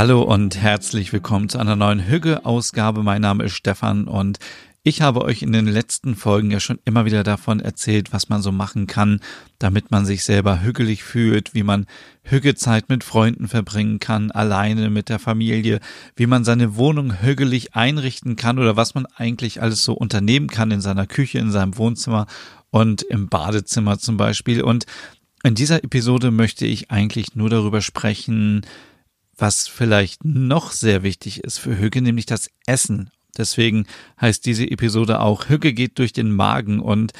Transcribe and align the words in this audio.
Hallo 0.00 0.22
und 0.22 0.56
herzlich 0.56 1.12
willkommen 1.12 1.50
zu 1.50 1.58
einer 1.58 1.76
neuen 1.76 2.08
Hügge-Ausgabe. 2.08 3.02
Mein 3.02 3.20
Name 3.20 3.44
ist 3.44 3.52
Stefan 3.52 4.08
und 4.08 4.38
ich 4.82 5.02
habe 5.02 5.20
euch 5.20 5.42
in 5.42 5.52
den 5.52 5.66
letzten 5.66 6.16
Folgen 6.16 6.50
ja 6.50 6.58
schon 6.58 6.78
immer 6.86 7.04
wieder 7.04 7.22
davon 7.22 7.60
erzählt, 7.60 8.10
was 8.10 8.30
man 8.30 8.40
so 8.40 8.50
machen 8.50 8.86
kann, 8.86 9.20
damit 9.58 9.90
man 9.90 10.06
sich 10.06 10.24
selber 10.24 10.62
hügelig 10.62 11.04
fühlt, 11.04 11.52
wie 11.52 11.64
man 11.64 11.84
Hüggezeit 12.22 12.88
mit 12.88 13.04
Freunden 13.04 13.46
verbringen 13.46 13.98
kann, 13.98 14.30
alleine 14.30 14.88
mit 14.88 15.10
der 15.10 15.18
Familie, 15.18 15.80
wie 16.16 16.26
man 16.26 16.44
seine 16.44 16.76
Wohnung 16.76 17.20
hügelig 17.20 17.76
einrichten 17.76 18.36
kann 18.36 18.58
oder 18.58 18.76
was 18.76 18.94
man 18.94 19.04
eigentlich 19.04 19.60
alles 19.60 19.84
so 19.84 19.92
unternehmen 19.92 20.46
kann 20.46 20.70
in 20.70 20.80
seiner 20.80 21.06
Küche, 21.06 21.40
in 21.40 21.50
seinem 21.50 21.76
Wohnzimmer 21.76 22.26
und 22.70 23.02
im 23.02 23.28
Badezimmer 23.28 23.98
zum 23.98 24.16
Beispiel. 24.16 24.62
Und 24.62 24.86
in 25.42 25.54
dieser 25.54 25.84
Episode 25.84 26.30
möchte 26.30 26.64
ich 26.64 26.90
eigentlich 26.90 27.34
nur 27.34 27.50
darüber 27.50 27.82
sprechen, 27.82 28.62
was 29.40 29.68
vielleicht 29.68 30.24
noch 30.24 30.72
sehr 30.72 31.02
wichtig 31.02 31.42
ist 31.44 31.58
für 31.58 31.78
Hügge, 31.78 32.02
nämlich 32.02 32.26
das 32.26 32.50
Essen. 32.66 33.10
Deswegen 33.36 33.86
heißt 34.20 34.44
diese 34.44 34.70
Episode 34.70 35.20
auch 35.20 35.48
Hügge 35.48 35.72
geht 35.72 35.98
durch 35.98 36.12
den 36.12 36.32
Magen 36.32 36.80
und 36.80 37.12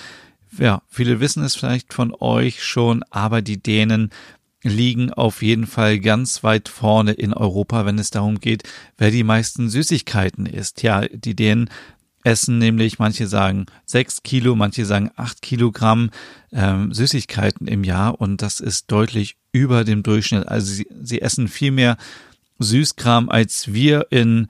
ja, 0.59 0.83
viele 0.89 1.21
wissen 1.21 1.45
es 1.45 1.55
vielleicht 1.55 1.95
von 1.95 2.15
euch 2.19 2.65
schon, 2.65 3.05
aber 3.11 3.41
die 3.41 3.63
Dänen 3.63 4.11
liegen 4.63 5.13
auf 5.13 5.43
jeden 5.43 5.67
Fall 5.67 6.01
ganz 6.01 6.43
weit 6.43 6.69
vorne 6.69 7.13
in 7.13 7.33
Europa, 7.33 7.87
wenn 7.87 7.99
es 7.99 8.11
darum 8.11 8.41
geht, 8.41 8.65
wer 8.99 9.11
die 9.11 9.25
meisten 9.25 9.71
Süßigkeiten 9.71 10.47
isst. 10.47 10.83
Ja, 10.83 11.07
die 11.07 11.35
Dänen 11.35 11.71
essen 12.25 12.59
nämlich, 12.59 12.99
manche 12.99 13.27
sagen 13.27 13.67
sechs 13.87 14.23
Kilo, 14.23 14.55
manche 14.55 14.85
sagen 14.85 15.11
acht 15.17 15.41
Kilogramm 15.41 16.11
ähm, 16.53 16.93
Süßigkeiten 16.93 17.67
im 17.67 17.85
Jahr 17.85 18.21
und 18.21 18.43
das 18.43 18.61
ist 18.61 18.91
deutlich 18.91 19.37
über 19.53 19.85
dem 19.85 20.03
Durchschnitt. 20.03 20.49
Also 20.49 20.73
sie, 20.73 20.87
sie 21.03 21.21
essen 21.23 21.49
viel 21.49 21.71
mehr 21.71 21.97
Süßkram 22.59 23.29
als 23.29 23.73
wir 23.73 24.07
in 24.11 24.49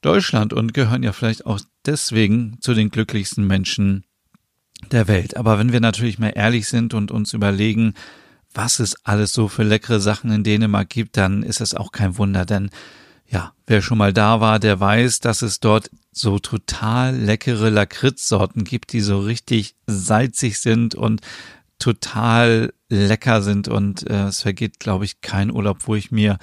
Deutschland 0.00 0.52
und 0.52 0.74
gehören 0.74 1.02
ja 1.02 1.12
vielleicht 1.12 1.46
auch 1.46 1.60
deswegen 1.86 2.58
zu 2.60 2.74
den 2.74 2.90
glücklichsten 2.90 3.46
Menschen 3.46 4.04
der 4.92 5.08
Welt. 5.08 5.36
Aber 5.36 5.58
wenn 5.58 5.72
wir 5.72 5.80
natürlich 5.80 6.18
mal 6.18 6.32
ehrlich 6.34 6.68
sind 6.68 6.92
und 6.92 7.10
uns 7.10 7.32
überlegen, 7.32 7.94
was 8.52 8.78
es 8.78 8.96
alles 9.04 9.32
so 9.32 9.48
für 9.48 9.64
leckere 9.64 10.00
Sachen 10.00 10.30
in 10.30 10.44
Dänemark 10.44 10.90
gibt, 10.90 11.16
dann 11.16 11.42
ist 11.42 11.60
es 11.60 11.74
auch 11.74 11.90
kein 11.90 12.18
Wunder, 12.18 12.44
denn 12.44 12.70
ja, 13.26 13.52
wer 13.66 13.82
schon 13.82 13.98
mal 13.98 14.12
da 14.12 14.40
war, 14.40 14.60
der 14.60 14.78
weiß, 14.78 15.20
dass 15.20 15.42
es 15.42 15.58
dort 15.58 15.90
so 16.12 16.38
total 16.38 17.16
leckere 17.16 17.70
Lakritzsorten 17.70 18.64
gibt, 18.64 18.92
die 18.92 19.00
so 19.00 19.18
richtig 19.18 19.74
salzig 19.86 20.60
sind 20.60 20.94
und 20.94 21.20
total 21.84 22.72
lecker 22.88 23.42
sind 23.42 23.68
und 23.68 24.08
äh, 24.08 24.28
es 24.28 24.40
vergeht, 24.40 24.80
glaube 24.80 25.04
ich, 25.04 25.20
kein 25.20 25.52
Urlaub, 25.52 25.80
wo 25.86 25.94
ich 25.94 26.10
mir 26.10 26.38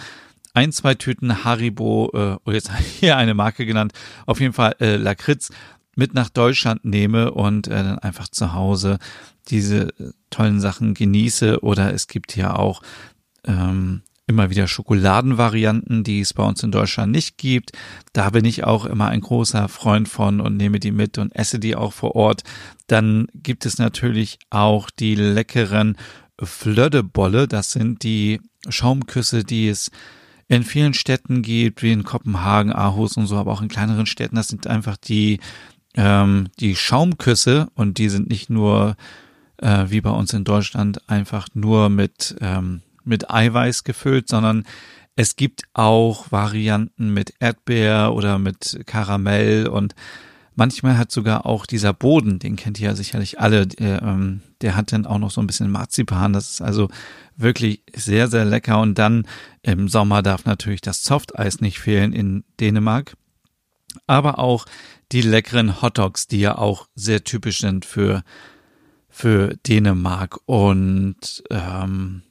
ein, 0.53 0.71
zwei 0.71 0.93
Tüten 0.93 1.43
Haribo, 1.43 2.11
äh, 2.13 2.37
oder 2.45 2.53
jetzt 2.53 2.71
hier 2.99 3.17
eine 3.17 3.33
Marke 3.33 3.65
genannt, 3.65 3.93
auf 4.27 4.39
jeden 4.39 4.53
Fall 4.53 4.75
äh, 4.79 4.97
Lakritz 4.97 5.49
mit 5.95 6.13
nach 6.13 6.29
Deutschland 6.29 6.85
nehme 6.85 7.31
und 7.31 7.67
äh, 7.67 7.71
dann 7.71 7.97
einfach 7.97 8.27
zu 8.27 8.53
Hause 8.53 8.99
diese 9.47 9.89
äh, 9.97 10.11
tollen 10.29 10.59
Sachen 10.59 10.93
genieße. 10.93 11.61
Oder 11.63 11.91
es 11.91 12.07
gibt 12.07 12.35
ja 12.35 12.55
auch 12.55 12.83
ähm, 13.43 14.03
immer 14.31 14.49
wieder 14.49 14.67
Schokoladenvarianten, 14.67 16.03
die 16.03 16.21
es 16.21 16.33
bei 16.33 16.43
uns 16.43 16.63
in 16.63 16.71
Deutschland 16.71 17.11
nicht 17.11 17.37
gibt. 17.37 17.73
Da 18.13 18.29
bin 18.31 18.45
ich 18.45 18.63
auch 18.63 18.85
immer 18.85 19.07
ein 19.07 19.21
großer 19.21 19.67
Freund 19.67 20.07
von 20.07 20.39
und 20.39 20.57
nehme 20.57 20.79
die 20.79 20.91
mit 20.91 21.17
und 21.17 21.35
esse 21.35 21.59
die 21.59 21.75
auch 21.75 21.93
vor 21.93 22.15
Ort. 22.15 22.43
Dann 22.87 23.27
gibt 23.35 23.65
es 23.65 23.77
natürlich 23.77 24.39
auch 24.49 24.89
die 24.89 25.15
leckeren 25.15 25.97
Flöddebolle. 26.41 27.47
Das 27.47 27.71
sind 27.71 28.03
die 28.03 28.41
Schaumküsse, 28.69 29.43
die 29.43 29.67
es 29.67 29.91
in 30.47 30.63
vielen 30.63 30.93
Städten 30.93 31.41
gibt, 31.41 31.83
wie 31.83 31.91
in 31.91 32.03
Kopenhagen, 32.03 32.73
Aarhus 32.73 33.17
und 33.17 33.27
so, 33.27 33.37
aber 33.37 33.51
auch 33.51 33.61
in 33.61 33.69
kleineren 33.69 34.05
Städten. 34.05 34.35
Das 34.35 34.47
sind 34.47 34.65
einfach 34.65 34.97
die, 34.97 35.39
ähm, 35.95 36.47
die 36.59 36.75
Schaumküsse 36.75 37.67
und 37.75 37.97
die 37.97 38.09
sind 38.09 38.29
nicht 38.29 38.49
nur 38.49 38.95
äh, 39.57 39.85
wie 39.87 40.01
bei 40.01 40.09
uns 40.09 40.33
in 40.33 40.43
Deutschland 40.43 41.09
einfach 41.09 41.47
nur 41.53 41.89
mit 41.89 42.35
ähm, 42.41 42.81
mit 43.03 43.29
Eiweiß 43.29 43.83
gefüllt, 43.83 44.27
sondern 44.27 44.65
es 45.15 45.35
gibt 45.35 45.63
auch 45.73 46.31
Varianten 46.31 47.13
mit 47.13 47.33
Erdbeer 47.39 48.13
oder 48.13 48.39
mit 48.39 48.81
Karamell 48.85 49.67
und 49.67 49.93
manchmal 50.55 50.97
hat 50.97 51.11
sogar 51.11 51.45
auch 51.45 51.65
dieser 51.65 51.93
Boden, 51.93 52.39
den 52.39 52.55
kennt 52.55 52.79
ihr 52.79 52.89
ja 52.89 52.95
sicherlich 52.95 53.39
alle, 53.39 53.67
der, 53.67 54.01
ähm, 54.01 54.41
der 54.61 54.75
hat 54.75 54.91
dann 54.91 55.05
auch 55.05 55.17
noch 55.17 55.31
so 55.31 55.41
ein 55.41 55.47
bisschen 55.47 55.71
Marzipan. 55.71 56.33
Das 56.33 56.51
ist 56.51 56.61
also 56.61 56.89
wirklich 57.35 57.83
sehr, 57.95 58.27
sehr 58.27 58.45
lecker. 58.45 58.79
Und 58.79 58.99
dann 58.99 59.27
im 59.63 59.87
Sommer 59.87 60.21
darf 60.21 60.45
natürlich 60.45 60.81
das 60.81 61.03
Softeis 61.03 61.61
nicht 61.61 61.79
fehlen 61.79 62.13
in 62.13 62.43
Dänemark. 62.59 63.15
Aber 64.07 64.39
auch 64.39 64.65
die 65.11 65.21
leckeren 65.21 65.81
Hotdogs, 65.81 66.27
die 66.27 66.39
ja 66.39 66.57
auch 66.57 66.87
sehr 66.95 67.23
typisch 67.23 67.59
sind 67.59 67.83
für, 67.85 68.23
für 69.09 69.57
Dänemark. 69.67 70.39
Und 70.45 71.43
ähm, 71.49 72.21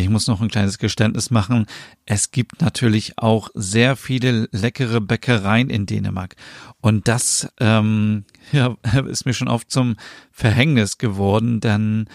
ich 0.00 0.08
muss 0.08 0.26
noch 0.26 0.40
ein 0.40 0.48
kleines 0.48 0.78
Geständnis 0.78 1.30
machen. 1.30 1.66
Es 2.06 2.30
gibt 2.30 2.60
natürlich 2.60 3.18
auch 3.18 3.50
sehr 3.54 3.96
viele 3.96 4.48
leckere 4.50 5.00
Bäckereien 5.00 5.70
in 5.70 5.86
Dänemark. 5.86 6.36
Und 6.80 7.08
das 7.08 7.48
ähm, 7.60 8.24
ja, 8.52 8.76
ist 9.06 9.26
mir 9.26 9.34
schon 9.34 9.48
oft 9.48 9.70
zum 9.70 9.96
Verhängnis 10.30 10.98
geworden, 10.98 11.60
denn 11.60 12.06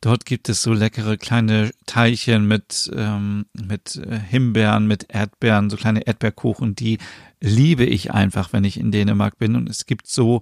dort 0.00 0.26
gibt 0.26 0.48
es 0.48 0.62
so 0.62 0.72
leckere 0.72 1.16
kleine 1.16 1.70
Teilchen 1.86 2.46
mit, 2.46 2.90
ähm, 2.94 3.46
mit 3.52 3.96
äh, 3.96 4.18
Himbeeren, 4.18 4.86
mit 4.86 5.06
Erdbeeren, 5.08 5.70
so 5.70 5.76
kleine 5.76 6.06
Erdbeerkuchen, 6.06 6.74
die 6.74 6.98
liebe 7.40 7.84
ich 7.84 8.12
einfach, 8.12 8.52
wenn 8.52 8.64
ich 8.64 8.78
in 8.78 8.90
Dänemark 8.90 9.38
bin. 9.38 9.56
Und 9.56 9.68
es 9.68 9.86
gibt 9.86 10.06
so 10.06 10.40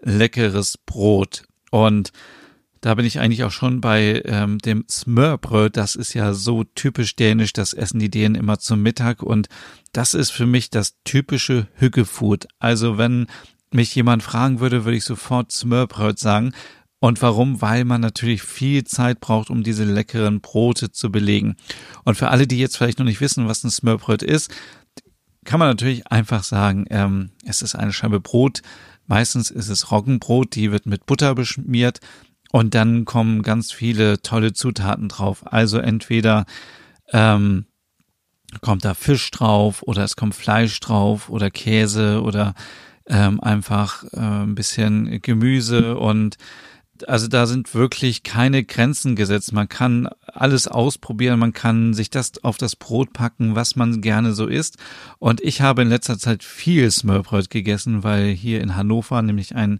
leckeres 0.00 0.78
Brot. 0.78 1.44
Und 1.70 2.12
da 2.82 2.96
bin 2.96 3.06
ich 3.06 3.20
eigentlich 3.20 3.44
auch 3.44 3.52
schon 3.52 3.80
bei 3.80 4.22
ähm, 4.24 4.58
dem 4.58 4.84
Smørbröt. 4.90 5.76
Das 5.76 5.94
ist 5.94 6.14
ja 6.14 6.34
so 6.34 6.64
typisch 6.64 7.14
dänisch. 7.14 7.52
Das 7.52 7.72
essen 7.72 8.00
die 8.00 8.10
Dänen 8.10 8.34
immer 8.34 8.58
zum 8.58 8.82
Mittag. 8.82 9.22
Und 9.22 9.48
das 9.92 10.14
ist 10.14 10.30
für 10.30 10.46
mich 10.46 10.68
das 10.68 10.96
typische 11.04 11.68
Hüggefood. 11.74 12.48
Also 12.58 12.98
wenn 12.98 13.28
mich 13.70 13.94
jemand 13.94 14.24
fragen 14.24 14.58
würde, 14.58 14.84
würde 14.84 14.96
ich 14.96 15.04
sofort 15.04 15.52
Smørbröt 15.52 16.18
sagen. 16.18 16.54
Und 16.98 17.22
warum? 17.22 17.62
Weil 17.62 17.84
man 17.84 18.00
natürlich 18.00 18.42
viel 18.42 18.82
Zeit 18.82 19.20
braucht, 19.20 19.48
um 19.48 19.62
diese 19.62 19.84
leckeren 19.84 20.40
Brote 20.40 20.90
zu 20.90 21.12
belegen. 21.12 21.54
Und 22.02 22.16
für 22.16 22.30
alle, 22.30 22.48
die 22.48 22.58
jetzt 22.58 22.76
vielleicht 22.76 22.98
noch 22.98 23.06
nicht 23.06 23.20
wissen, 23.20 23.46
was 23.46 23.62
ein 23.62 23.70
Smørbröt 23.70 24.24
ist, 24.24 24.52
kann 25.44 25.60
man 25.60 25.68
natürlich 25.68 26.08
einfach 26.08 26.42
sagen, 26.42 26.86
ähm, 26.90 27.30
es 27.44 27.62
ist 27.62 27.76
eine 27.76 27.92
Scheibe 27.92 28.18
Brot. 28.18 28.62
Meistens 29.06 29.52
ist 29.52 29.68
es 29.68 29.92
Roggenbrot, 29.92 30.56
die 30.56 30.72
wird 30.72 30.86
mit 30.86 31.06
Butter 31.06 31.36
beschmiert. 31.36 32.00
Und 32.52 32.74
dann 32.74 33.06
kommen 33.06 33.42
ganz 33.42 33.72
viele 33.72 34.20
tolle 34.20 34.52
Zutaten 34.52 35.08
drauf. 35.08 35.42
Also 35.50 35.78
entweder 35.78 36.44
ähm, 37.12 37.64
kommt 38.60 38.84
da 38.84 38.92
Fisch 38.92 39.30
drauf 39.30 39.82
oder 39.82 40.04
es 40.04 40.16
kommt 40.16 40.34
Fleisch 40.34 40.78
drauf 40.80 41.30
oder 41.30 41.50
Käse 41.50 42.20
oder 42.20 42.54
ähm, 43.06 43.40
einfach 43.40 44.04
äh, 44.12 44.18
ein 44.18 44.54
bisschen 44.54 45.22
Gemüse 45.22 45.96
und 45.96 46.36
also 47.08 47.28
da 47.28 47.46
sind 47.46 47.74
wirklich 47.74 48.22
keine 48.22 48.64
Grenzen 48.64 49.16
gesetzt. 49.16 49.52
Man 49.52 49.68
kann 49.68 50.08
alles 50.26 50.68
ausprobieren, 50.68 51.38
man 51.38 51.52
kann 51.52 51.94
sich 51.94 52.10
das 52.10 52.42
auf 52.42 52.58
das 52.58 52.76
Brot 52.76 53.12
packen, 53.12 53.54
was 53.54 53.76
man 53.76 54.00
gerne 54.00 54.32
so 54.32 54.46
isst. 54.46 54.78
Und 55.18 55.40
ich 55.40 55.60
habe 55.60 55.82
in 55.82 55.88
letzter 55.88 56.18
Zeit 56.18 56.42
viel 56.42 56.90
Smørbröt 56.90 57.50
gegessen, 57.50 58.02
weil 58.02 58.28
hier 58.28 58.60
in 58.60 58.76
Hannover 58.76 59.22
nämlich 59.22 59.54
ein 59.54 59.78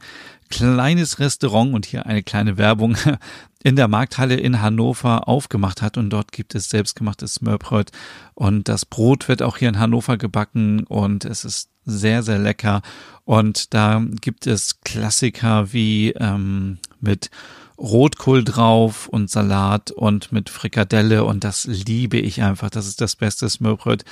kleines 0.50 1.18
Restaurant 1.18 1.74
und 1.74 1.86
hier 1.86 2.06
eine 2.06 2.22
kleine 2.22 2.58
Werbung 2.58 2.96
in 3.64 3.76
der 3.76 3.88
Markthalle 3.88 4.36
in 4.36 4.60
Hannover 4.60 5.28
aufgemacht 5.28 5.82
hat. 5.82 5.96
Und 5.96 6.10
dort 6.10 6.32
gibt 6.32 6.54
es 6.54 6.68
selbstgemachtes 6.68 7.34
Smørbröt 7.34 7.90
und 8.34 8.68
das 8.68 8.84
Brot 8.84 9.28
wird 9.28 9.42
auch 9.42 9.56
hier 9.56 9.68
in 9.68 9.78
Hannover 9.78 10.16
gebacken. 10.16 10.84
Und 10.84 11.24
es 11.24 11.44
ist 11.44 11.70
sehr, 11.84 12.22
sehr 12.22 12.38
lecker. 12.38 12.82
Und 13.24 13.74
da 13.74 14.04
gibt 14.20 14.46
es 14.46 14.80
Klassiker 14.80 15.72
wie 15.72 16.10
ähm, 16.10 16.78
mit 17.02 17.30
Rotkohl 17.78 18.44
drauf 18.44 19.08
und 19.08 19.30
Salat 19.30 19.90
und 19.90 20.32
mit 20.32 20.50
Frikadelle 20.50 21.24
und 21.24 21.44
das 21.44 21.64
liebe 21.64 22.18
ich 22.18 22.42
einfach. 22.42 22.70
Das 22.70 22.86
ist 22.86 23.00
das 23.00 23.16
beste 23.16 23.48
Smørbrød, 23.48 24.04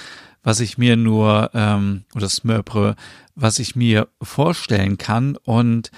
was 0.43 0.61
ich 0.61 0.79
mir 0.79 0.97
nur, 0.97 1.51
ähm, 1.55 2.05
oder 2.15 2.29
Smørbrød, 2.29 2.97
was 3.35 3.59
ich 3.59 3.77
mir 3.77 4.09
vorstellen 4.21 4.99
kann 4.99 5.37
und 5.37 5.91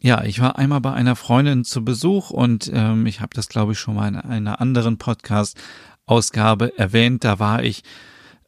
ja, 0.00 0.22
ich 0.22 0.40
war 0.40 0.56
einmal 0.58 0.80
bei 0.80 0.92
einer 0.92 1.16
Freundin 1.16 1.64
zu 1.64 1.84
Besuch 1.84 2.30
und 2.30 2.70
ähm, 2.72 3.06
ich 3.06 3.20
habe 3.20 3.34
das, 3.34 3.48
glaube 3.48 3.72
ich, 3.72 3.80
schon 3.80 3.96
mal 3.96 4.06
in 4.08 4.16
einer 4.16 4.60
anderen 4.60 4.96
Podcast-Ausgabe 4.96 6.78
erwähnt. 6.78 7.24
Da 7.24 7.40
war 7.40 7.64
ich 7.64 7.82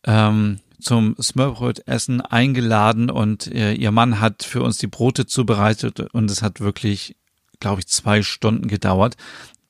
ähm, 0.05 0.61
zum 0.81 1.17
Smørbröt-Essen 1.21 2.21
eingeladen 2.21 3.11
und 3.11 3.49
äh, 3.49 3.73
ihr 3.73 3.91
Mann 3.91 4.21
hat 4.21 4.45
für 4.45 4.63
uns 4.63 4.79
die 4.79 4.87
Brote 4.87 5.27
zubereitet 5.27 6.01
und 6.01 6.31
es 6.31 6.43
hat 6.43 6.61
wirklich, 6.61 7.17
glaube 7.61 7.81
ich, 7.81 7.87
zwei 7.87 8.23
Stunden 8.23 8.69
gedauert. 8.69 9.17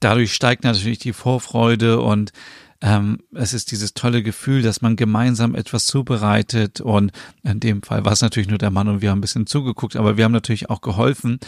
Dadurch 0.01 0.33
steigt 0.33 0.65
natürlich 0.65 0.99
die 0.99 1.13
Vorfreude 1.13 2.01
und 2.01 2.33
ähm, 2.81 3.19
es 3.35 3.53
ist 3.53 3.71
dieses 3.73 3.93
tolle 3.93 4.23
Gefühl, 4.23 4.63
dass 4.63 4.81
man 4.81 4.97
gemeinsam 4.97 5.55
etwas 5.55 5.85
zubereitet 5.87 6.81
und 6.81 7.13
in 7.43 7.61
dem 7.61 7.83
Fall 7.83 8.05
war 8.07 8.13
es 8.13 8.23
natürlich 8.23 8.49
nur 8.49 8.59
der 8.59 8.71
Mann 8.71 8.89
und 8.89 9.03
wir 9.03 9.11
haben 9.11 9.19
ein 9.19 9.23
bisschen 9.23 9.47
zugeguckt, 9.47 9.97
aber 9.97 10.17
wir 10.17 10.25
haben 10.25 10.33
natürlich 10.33 10.71
auch 10.71 10.81
geholfen 10.81 11.39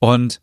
und 0.00 0.40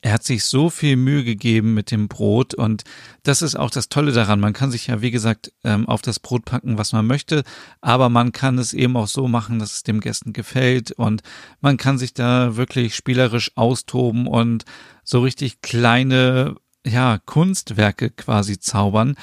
er 0.00 0.12
hat 0.12 0.24
sich 0.24 0.44
so 0.44 0.70
viel 0.70 0.96
Mühe 0.96 1.24
gegeben 1.24 1.74
mit 1.74 1.90
dem 1.90 2.08
Brot 2.08 2.54
und 2.54 2.84
das 3.22 3.42
ist 3.42 3.56
auch 3.56 3.70
das 3.70 3.88
Tolle 3.88 4.12
daran. 4.12 4.40
Man 4.40 4.52
kann 4.52 4.70
sich 4.70 4.88
ja, 4.88 5.00
wie 5.02 5.10
gesagt, 5.10 5.52
ähm, 5.64 5.88
auf 5.88 6.02
das 6.02 6.20
Brot 6.20 6.44
packen, 6.44 6.78
was 6.78 6.92
man 6.92 7.06
möchte, 7.06 7.42
aber 7.80 8.08
man 8.08 8.32
kann 8.32 8.58
es 8.58 8.72
eben 8.72 8.96
auch 8.96 9.08
so 9.08 9.28
machen, 9.28 9.58
dass 9.58 9.72
es 9.72 9.82
dem 9.82 10.00
Gästen 10.00 10.32
gefällt 10.32 10.92
und 10.92 11.22
man 11.60 11.76
kann 11.76 11.98
sich 11.98 12.14
da 12.14 12.56
wirklich 12.56 12.94
spielerisch 12.94 13.52
austoben 13.56 14.26
und 14.26 14.64
so 15.04 15.20
richtig 15.20 15.60
kleine 15.62 16.56
ja, 16.86 17.18
Kunstwerke 17.24 18.10
quasi 18.10 18.58
zaubern. 18.58 19.16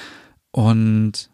Und 0.50 1.30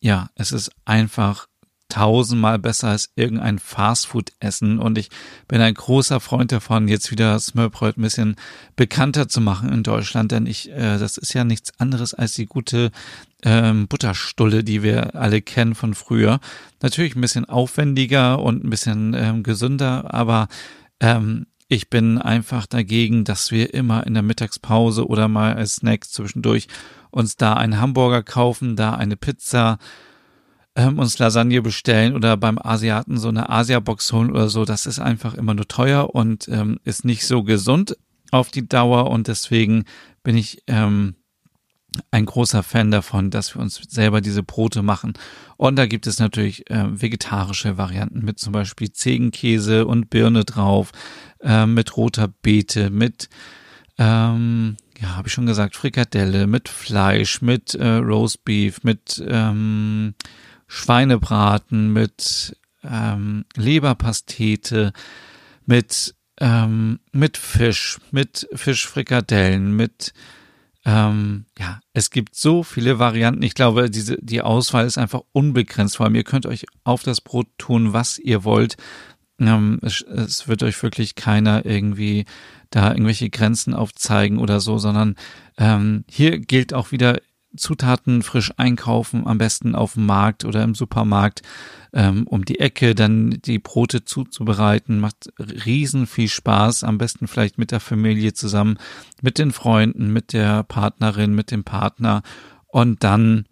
ja, 0.00 0.30
es 0.34 0.52
ist 0.52 0.70
einfach 0.84 1.46
tausendmal 1.90 2.58
besser 2.58 2.88
als 2.88 3.10
irgendein 3.16 3.58
Fastfood-Essen. 3.58 4.78
Und 4.78 4.96
ich 4.96 5.10
bin 5.46 5.60
ein 5.60 5.74
großer 5.74 6.20
Freund 6.20 6.52
davon, 6.52 6.88
jetzt 6.88 7.10
wieder 7.10 7.38
Smørbrød 7.38 7.98
ein 7.98 8.02
bisschen 8.02 8.36
bekannter 8.76 9.28
zu 9.28 9.42
machen 9.42 9.70
in 9.70 9.82
Deutschland, 9.82 10.32
denn 10.32 10.46
ich, 10.46 10.70
äh, 10.70 10.98
das 10.98 11.18
ist 11.18 11.34
ja 11.34 11.44
nichts 11.44 11.78
anderes 11.78 12.14
als 12.14 12.32
die 12.32 12.46
gute 12.46 12.90
ähm, 13.42 13.88
Butterstulle, 13.88 14.64
die 14.64 14.82
wir 14.82 15.14
alle 15.14 15.42
kennen 15.42 15.74
von 15.74 15.94
früher. 15.94 16.40
Natürlich 16.80 17.14
ein 17.16 17.20
bisschen 17.20 17.44
aufwendiger 17.44 18.40
und 18.40 18.64
ein 18.64 18.70
bisschen 18.70 19.14
ähm, 19.14 19.42
gesünder, 19.42 20.14
aber 20.14 20.48
ähm, 21.00 21.46
ich 21.72 21.88
bin 21.88 22.18
einfach 22.18 22.66
dagegen, 22.66 23.24
dass 23.24 23.52
wir 23.52 23.74
immer 23.74 24.04
in 24.04 24.14
der 24.14 24.24
Mittagspause 24.24 25.06
oder 25.06 25.28
mal 25.28 25.54
als 25.54 25.76
Snack 25.76 26.04
zwischendurch 26.04 26.66
uns 27.10 27.36
da 27.36 27.54
einen 27.54 27.80
Hamburger 27.80 28.24
kaufen, 28.24 28.74
da 28.74 28.94
eine 28.94 29.16
Pizza, 29.16 29.78
ähm, 30.76 30.98
uns 30.98 31.18
Lasagne 31.18 31.62
bestellen 31.62 32.14
oder 32.14 32.36
beim 32.36 32.58
Asiaten 32.58 33.18
so 33.18 33.28
eine 33.28 33.50
Asia-Box 33.50 34.12
holen 34.12 34.30
oder 34.30 34.48
so. 34.48 34.64
Das 34.64 34.86
ist 34.86 34.98
einfach 34.98 35.34
immer 35.34 35.54
nur 35.54 35.68
teuer 35.68 36.14
und 36.14 36.48
ähm, 36.48 36.78
ist 36.84 37.04
nicht 37.04 37.26
so 37.26 37.42
gesund 37.42 37.96
auf 38.30 38.50
die 38.50 38.68
Dauer 38.68 39.10
und 39.10 39.28
deswegen 39.28 39.84
bin 40.22 40.36
ich 40.36 40.62
ähm, 40.66 41.16
ein 42.10 42.24
großer 42.24 42.62
Fan 42.62 42.90
davon, 42.90 43.30
dass 43.30 43.54
wir 43.54 43.62
uns 43.62 43.80
selber 43.88 44.20
diese 44.20 44.42
Brote 44.42 44.82
machen. 44.82 45.14
Und 45.56 45.76
da 45.76 45.86
gibt 45.86 46.06
es 46.06 46.18
natürlich 46.18 46.70
äh, 46.70 46.84
vegetarische 46.88 47.78
Varianten 47.78 48.24
mit 48.24 48.38
zum 48.38 48.52
Beispiel 48.52 48.92
Zegenkäse 48.92 49.86
und 49.86 50.08
Birne 50.08 50.44
drauf, 50.44 50.92
äh, 51.40 51.66
mit 51.66 51.96
roter 51.96 52.28
Beete, 52.28 52.90
mit, 52.90 53.28
ähm, 53.98 54.76
ja, 55.00 55.16
habe 55.16 55.28
ich 55.28 55.34
schon 55.34 55.46
gesagt, 55.46 55.74
Frikadelle, 55.74 56.46
mit 56.46 56.68
Fleisch, 56.68 57.42
mit 57.42 57.74
äh, 57.74 57.96
Roastbeef, 57.96 58.84
mit 58.84 59.22
ähm, 59.26 60.14
Schweinebraten, 60.72 61.92
mit 61.92 62.56
ähm, 62.84 63.44
Leberpastete, 63.56 64.92
mit 65.66 66.14
ähm, 66.38 67.00
mit 67.10 67.36
Fisch, 67.36 67.98
mit 68.12 68.48
Fischfrikadellen, 68.54 69.74
mit 69.74 70.14
ähm, 70.84 71.46
ja, 71.58 71.80
es 71.92 72.10
gibt 72.10 72.36
so 72.36 72.62
viele 72.62 73.00
Varianten. 73.00 73.42
Ich 73.42 73.54
glaube, 73.54 73.90
diese, 73.90 74.16
die 74.22 74.42
Auswahl 74.42 74.86
ist 74.86 74.96
einfach 74.96 75.22
unbegrenzt. 75.32 75.96
Vor 75.96 76.06
allem, 76.06 76.14
ihr 76.14 76.24
könnt 76.24 76.46
euch 76.46 76.66
auf 76.84 77.02
das 77.02 77.20
Brot 77.20 77.48
tun, 77.58 77.92
was 77.92 78.18
ihr 78.18 78.44
wollt. 78.44 78.76
Ähm, 79.40 79.80
es, 79.82 80.02
es 80.02 80.46
wird 80.46 80.62
euch 80.62 80.80
wirklich 80.84 81.16
keiner 81.16 81.66
irgendwie 81.66 82.26
da 82.70 82.92
irgendwelche 82.92 83.28
Grenzen 83.28 83.74
aufzeigen 83.74 84.38
oder 84.38 84.60
so, 84.60 84.78
sondern 84.78 85.16
ähm, 85.58 86.04
hier 86.08 86.38
gilt 86.38 86.72
auch 86.72 86.92
wieder 86.92 87.18
Zutaten 87.56 88.22
frisch 88.22 88.52
einkaufen, 88.56 89.26
am 89.26 89.38
besten 89.38 89.74
auf 89.74 89.94
dem 89.94 90.06
Markt 90.06 90.44
oder 90.44 90.62
im 90.62 90.74
Supermarkt 90.74 91.42
ähm, 91.92 92.26
um 92.26 92.44
die 92.44 92.60
Ecke, 92.60 92.94
dann 92.94 93.40
die 93.44 93.58
Brote 93.58 94.04
zuzubereiten, 94.04 95.00
macht 95.00 95.32
riesen 95.38 96.06
viel 96.06 96.28
Spaß, 96.28 96.84
am 96.84 96.98
besten 96.98 97.26
vielleicht 97.26 97.58
mit 97.58 97.72
der 97.72 97.80
Familie 97.80 98.32
zusammen, 98.32 98.78
mit 99.22 99.38
den 99.38 99.50
Freunden, 99.50 100.12
mit 100.12 100.32
der 100.32 100.62
Partnerin, 100.62 101.34
mit 101.34 101.50
dem 101.50 101.64
Partner. 101.64 102.22
Und 102.68 103.02
dann 103.02 103.46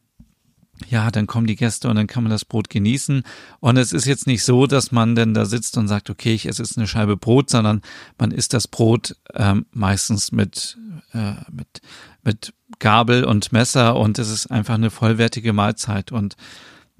ja, 0.88 1.10
dann 1.10 1.26
kommen 1.26 1.46
die 1.46 1.56
Gäste 1.56 1.88
und 1.88 1.96
dann 1.96 2.06
kann 2.06 2.22
man 2.22 2.30
das 2.30 2.44
Brot 2.44 2.70
genießen. 2.70 3.22
Und 3.60 3.76
es 3.76 3.92
ist 3.92 4.06
jetzt 4.06 4.26
nicht 4.26 4.44
so, 4.44 4.66
dass 4.66 4.92
man 4.92 5.14
denn 5.14 5.34
da 5.34 5.44
sitzt 5.44 5.76
und 5.76 5.88
sagt, 5.88 6.10
okay, 6.10 6.34
ich 6.34 6.46
esse 6.46 6.62
jetzt 6.62 6.76
eine 6.76 6.86
Scheibe 6.86 7.16
Brot, 7.16 7.50
sondern 7.50 7.82
man 8.18 8.30
isst 8.30 8.54
das 8.54 8.68
Brot 8.68 9.16
ähm, 9.34 9.66
meistens 9.72 10.32
mit, 10.32 10.78
äh, 11.12 11.34
mit, 11.50 11.80
mit 12.22 12.54
Gabel 12.78 13.24
und 13.24 13.52
Messer 13.52 13.96
und 13.96 14.18
es 14.18 14.30
ist 14.30 14.46
einfach 14.48 14.74
eine 14.74 14.90
vollwertige 14.90 15.52
Mahlzeit. 15.52 16.12
Und 16.12 16.36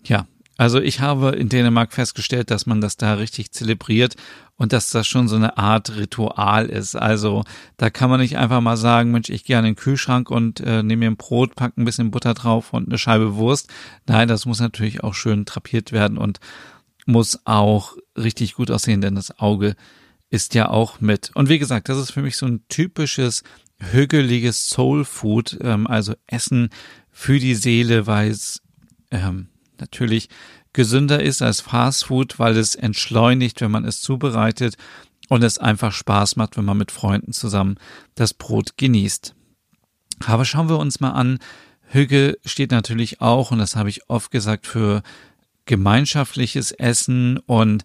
ja, 0.04 0.26
also 0.58 0.80
ich 0.80 0.98
habe 1.00 1.30
in 1.30 1.48
Dänemark 1.48 1.92
festgestellt, 1.92 2.50
dass 2.50 2.66
man 2.66 2.80
das 2.80 2.96
da 2.96 3.14
richtig 3.14 3.52
zelebriert 3.52 4.16
und 4.56 4.72
dass 4.72 4.90
das 4.90 5.06
schon 5.06 5.28
so 5.28 5.36
eine 5.36 5.56
Art 5.56 5.96
Ritual 5.96 6.66
ist. 6.66 6.96
Also 6.96 7.44
da 7.76 7.90
kann 7.90 8.10
man 8.10 8.18
nicht 8.18 8.36
einfach 8.36 8.60
mal 8.60 8.76
sagen, 8.76 9.12
Mensch, 9.12 9.30
ich 9.30 9.44
gehe 9.44 9.56
an 9.56 9.64
den 9.64 9.76
Kühlschrank 9.76 10.32
und 10.32 10.58
äh, 10.58 10.82
nehme 10.82 11.04
mir 11.04 11.12
ein 11.12 11.16
Brot, 11.16 11.54
pack 11.54 11.78
ein 11.78 11.84
bisschen 11.84 12.10
Butter 12.10 12.34
drauf 12.34 12.72
und 12.72 12.88
eine 12.88 12.98
Scheibe 12.98 13.36
Wurst. 13.36 13.70
Nein, 14.06 14.26
das 14.26 14.46
muss 14.46 14.58
natürlich 14.58 15.04
auch 15.04 15.14
schön 15.14 15.46
trapiert 15.46 15.92
werden 15.92 16.18
und 16.18 16.40
muss 17.06 17.38
auch 17.44 17.96
richtig 18.16 18.54
gut 18.54 18.72
aussehen, 18.72 19.00
denn 19.00 19.14
das 19.14 19.38
Auge 19.38 19.76
ist 20.28 20.54
ja 20.54 20.68
auch 20.68 21.00
mit. 21.00 21.30
Und 21.34 21.48
wie 21.48 21.60
gesagt, 21.60 21.88
das 21.88 21.98
ist 21.98 22.10
für 22.10 22.22
mich 22.22 22.36
so 22.36 22.46
ein 22.46 22.64
typisches 22.68 23.44
hügeliges 23.78 24.68
Soul 24.68 25.04
Food, 25.04 25.56
ähm, 25.62 25.86
also 25.86 26.14
Essen 26.26 26.70
für 27.12 27.38
die 27.38 27.54
Seele, 27.54 28.08
weil 28.08 28.32
es 28.32 28.60
ähm, 29.12 29.46
natürlich 29.80 30.28
gesünder 30.72 31.22
ist 31.22 31.42
als 31.42 31.60
Fast 31.60 32.06
Food, 32.06 32.38
weil 32.38 32.56
es 32.56 32.74
entschleunigt, 32.74 33.60
wenn 33.60 33.70
man 33.70 33.84
es 33.84 34.00
zubereitet 34.00 34.76
und 35.28 35.42
es 35.42 35.58
einfach 35.58 35.92
Spaß 35.92 36.36
macht, 36.36 36.56
wenn 36.56 36.64
man 36.64 36.78
mit 36.78 36.92
Freunden 36.92 37.32
zusammen 37.32 37.76
das 38.14 38.34
Brot 38.34 38.76
genießt. 38.76 39.34
Aber 40.26 40.44
schauen 40.44 40.68
wir 40.68 40.78
uns 40.78 41.00
mal 41.00 41.12
an, 41.12 41.38
Hüge 41.90 42.38
steht 42.44 42.70
natürlich 42.70 43.20
auch, 43.20 43.50
und 43.50 43.58
das 43.58 43.76
habe 43.76 43.88
ich 43.88 44.08
oft 44.10 44.30
gesagt, 44.30 44.66
für 44.66 45.02
gemeinschaftliches 45.64 46.72
Essen 46.72 47.38
und 47.38 47.84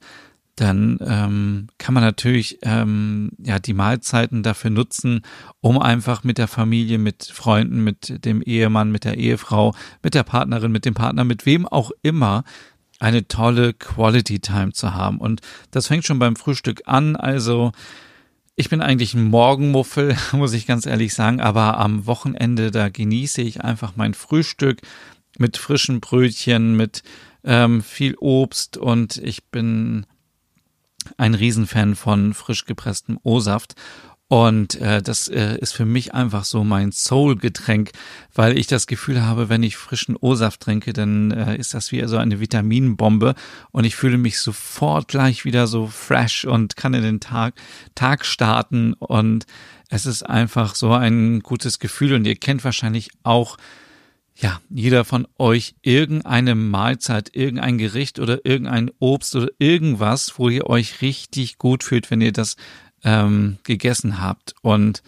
dann 0.55 0.99
ähm, 1.01 1.67
kann 1.79 1.95
man 1.95 2.03
natürlich 2.03 2.59
ähm, 2.61 3.31
ja 3.39 3.57
die 3.57 3.73
Mahlzeiten 3.73 4.43
dafür 4.43 4.69
nutzen, 4.69 5.21
um 5.61 5.79
einfach 5.79 6.23
mit 6.23 6.37
der 6.37 6.47
Familie, 6.47 6.99
mit 6.99 7.23
Freunden, 7.23 7.83
mit 7.83 8.23
dem 8.25 8.41
Ehemann, 8.41 8.91
mit 8.91 9.03
der 9.03 9.17
Ehefrau, 9.17 9.73
mit 10.03 10.13
der 10.13 10.23
Partnerin, 10.23 10.71
mit 10.71 10.85
dem 10.85 10.93
Partner, 10.93 11.23
mit 11.23 11.45
wem 11.45 11.67
auch 11.67 11.91
immer 12.03 12.43
eine 12.99 13.27
tolle 13.27 13.73
Quality 13.73 14.39
Time 14.39 14.73
zu 14.73 14.93
haben. 14.93 15.17
Und 15.17 15.41
das 15.71 15.87
fängt 15.87 16.05
schon 16.05 16.19
beim 16.19 16.35
Frühstück 16.35 16.83
an. 16.85 17.15
Also 17.15 17.71
ich 18.55 18.69
bin 18.69 18.81
eigentlich 18.81 19.15
ein 19.15 19.23
Morgenmuffel, 19.23 20.15
muss 20.33 20.53
ich 20.53 20.67
ganz 20.67 20.85
ehrlich 20.85 21.15
sagen, 21.15 21.41
aber 21.41 21.79
am 21.79 22.05
Wochenende, 22.05 22.69
da 22.69 22.89
genieße 22.89 23.41
ich 23.41 23.61
einfach 23.61 23.93
mein 23.95 24.13
Frühstück 24.13 24.81
mit 25.39 25.57
frischen 25.57 25.99
Brötchen, 25.99 26.77
mit 26.77 27.01
ähm, 27.43 27.81
viel 27.81 28.15
Obst 28.19 28.77
und 28.77 29.17
ich 29.17 29.45
bin 29.45 30.05
ein 31.17 31.33
Riesenfan 31.33 31.95
von 31.95 32.33
frisch 32.33 32.65
gepresstem 32.65 33.19
O-Saft. 33.23 33.75
Und 34.29 34.81
äh, 34.81 35.03
das 35.03 35.27
äh, 35.27 35.57
ist 35.59 35.73
für 35.73 35.85
mich 35.85 36.15
einfach 36.15 36.43
so 36.43 36.63
mein 36.63 36.91
Soul-Getränk, 36.91 37.91
weil 38.33 38.57
ich 38.57 38.65
das 38.65 38.87
Gefühl 38.87 39.21
habe, 39.21 39.47
wenn 39.47 39.61
ich 39.61 39.77
frischen 39.77 40.15
O-Saft 40.15 40.61
trinke, 40.61 40.91
dann 40.91 41.29
äh, 41.29 41.55
ist 41.55 41.75
das 41.75 41.91
wie 41.91 42.03
so 42.07 42.17
eine 42.17 42.39
Vitaminbombe. 42.39 43.35
Und 43.71 43.83
ich 43.83 43.95
fühle 43.95 44.17
mich 44.17 44.39
sofort 44.39 45.07
gleich 45.07 45.45
wieder 45.45 45.67
so 45.67 45.85
fresh 45.85 46.45
und 46.45 46.75
kann 46.75 46.95
in 46.95 47.03
den 47.03 47.19
Tag, 47.19 47.53
Tag 47.93 48.25
starten. 48.25 48.93
Und 48.93 49.45
es 49.89 50.07
ist 50.07 50.23
einfach 50.23 50.73
so 50.73 50.93
ein 50.93 51.41
gutes 51.41 51.77
Gefühl. 51.77 52.13
Und 52.13 52.25
ihr 52.25 52.35
kennt 52.35 52.63
wahrscheinlich 52.63 53.11
auch 53.21 53.57
ja, 54.35 54.59
jeder 54.69 55.05
von 55.05 55.27
euch 55.37 55.75
irgendeine 55.81 56.55
Mahlzeit, 56.55 57.29
irgendein 57.33 57.77
Gericht 57.77 58.19
oder 58.19 58.45
irgendein 58.45 58.91
Obst 58.99 59.35
oder 59.35 59.49
irgendwas, 59.59 60.33
wo 60.37 60.49
ihr 60.49 60.67
euch 60.67 61.01
richtig 61.01 61.57
gut 61.57 61.83
fühlt, 61.83 62.09
wenn 62.09 62.21
ihr 62.21 62.31
das 62.31 62.55
ähm, 63.03 63.57
gegessen 63.63 64.21
habt. 64.21 64.55
Und 64.61 65.03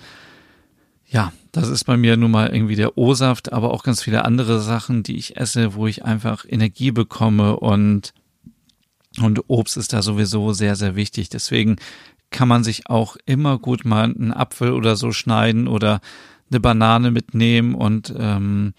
ja, 1.07 1.33
das 1.51 1.69
ist 1.69 1.85
bei 1.85 1.97
mir 1.97 2.17
nun 2.17 2.31
mal 2.31 2.53
irgendwie 2.53 2.75
der 2.75 2.97
O-Saft, 2.97 3.51
aber 3.53 3.71
auch 3.71 3.83
ganz 3.83 4.03
viele 4.03 4.25
andere 4.25 4.61
Sachen, 4.61 5.01
die 5.01 5.17
ich 5.17 5.37
esse, 5.37 5.73
wo 5.73 5.87
ich 5.87 6.05
einfach 6.05 6.45
Energie 6.47 6.91
bekomme 6.91 7.57
und 7.57 8.13
und 9.21 9.43
Obst 9.47 9.77
ist 9.77 9.93
da 9.93 10.01
sowieso 10.01 10.51
sehr, 10.51 10.75
sehr 10.75 10.97
wichtig. 10.97 11.29
Deswegen 11.29 11.77
kann 12.31 12.49
man 12.49 12.65
sich 12.65 12.89
auch 12.89 13.15
immer 13.25 13.57
gut 13.57 13.85
mal 13.85 14.03
einen 14.03 14.33
Apfel 14.33 14.73
oder 14.73 14.97
so 14.97 15.13
schneiden 15.13 15.69
oder 15.69 16.01
eine 16.51 16.59
Banane 16.59 17.11
mitnehmen 17.11 17.75
und 17.75 18.13
ähm, 18.17 18.73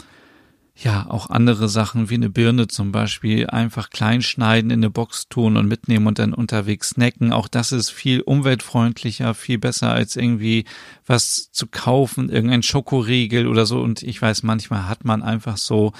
ja, 0.78 1.06
auch 1.08 1.30
andere 1.30 1.70
Sachen 1.70 2.10
wie 2.10 2.14
eine 2.14 2.28
Birne 2.28 2.68
zum 2.68 2.92
Beispiel 2.92 3.46
einfach 3.46 3.88
klein 3.88 4.20
schneiden, 4.20 4.70
in 4.70 4.80
eine 4.80 4.90
Box 4.90 5.26
tun 5.28 5.56
und 5.56 5.66
mitnehmen 5.66 6.06
und 6.06 6.18
dann 6.18 6.34
unterwegs 6.34 6.90
snacken. 6.90 7.32
Auch 7.32 7.48
das 7.48 7.72
ist 7.72 7.88
viel 7.88 8.20
umweltfreundlicher, 8.20 9.32
viel 9.32 9.56
besser 9.58 9.92
als 9.92 10.16
irgendwie 10.16 10.66
was 11.06 11.50
zu 11.50 11.66
kaufen, 11.66 12.28
irgendein 12.28 12.62
Schokoriegel 12.62 13.46
oder 13.46 13.64
so. 13.64 13.80
Und 13.80 14.02
ich 14.02 14.20
weiß, 14.20 14.42
manchmal 14.42 14.86
hat 14.86 15.06
man 15.06 15.22
einfach 15.22 15.56
so, 15.56 15.92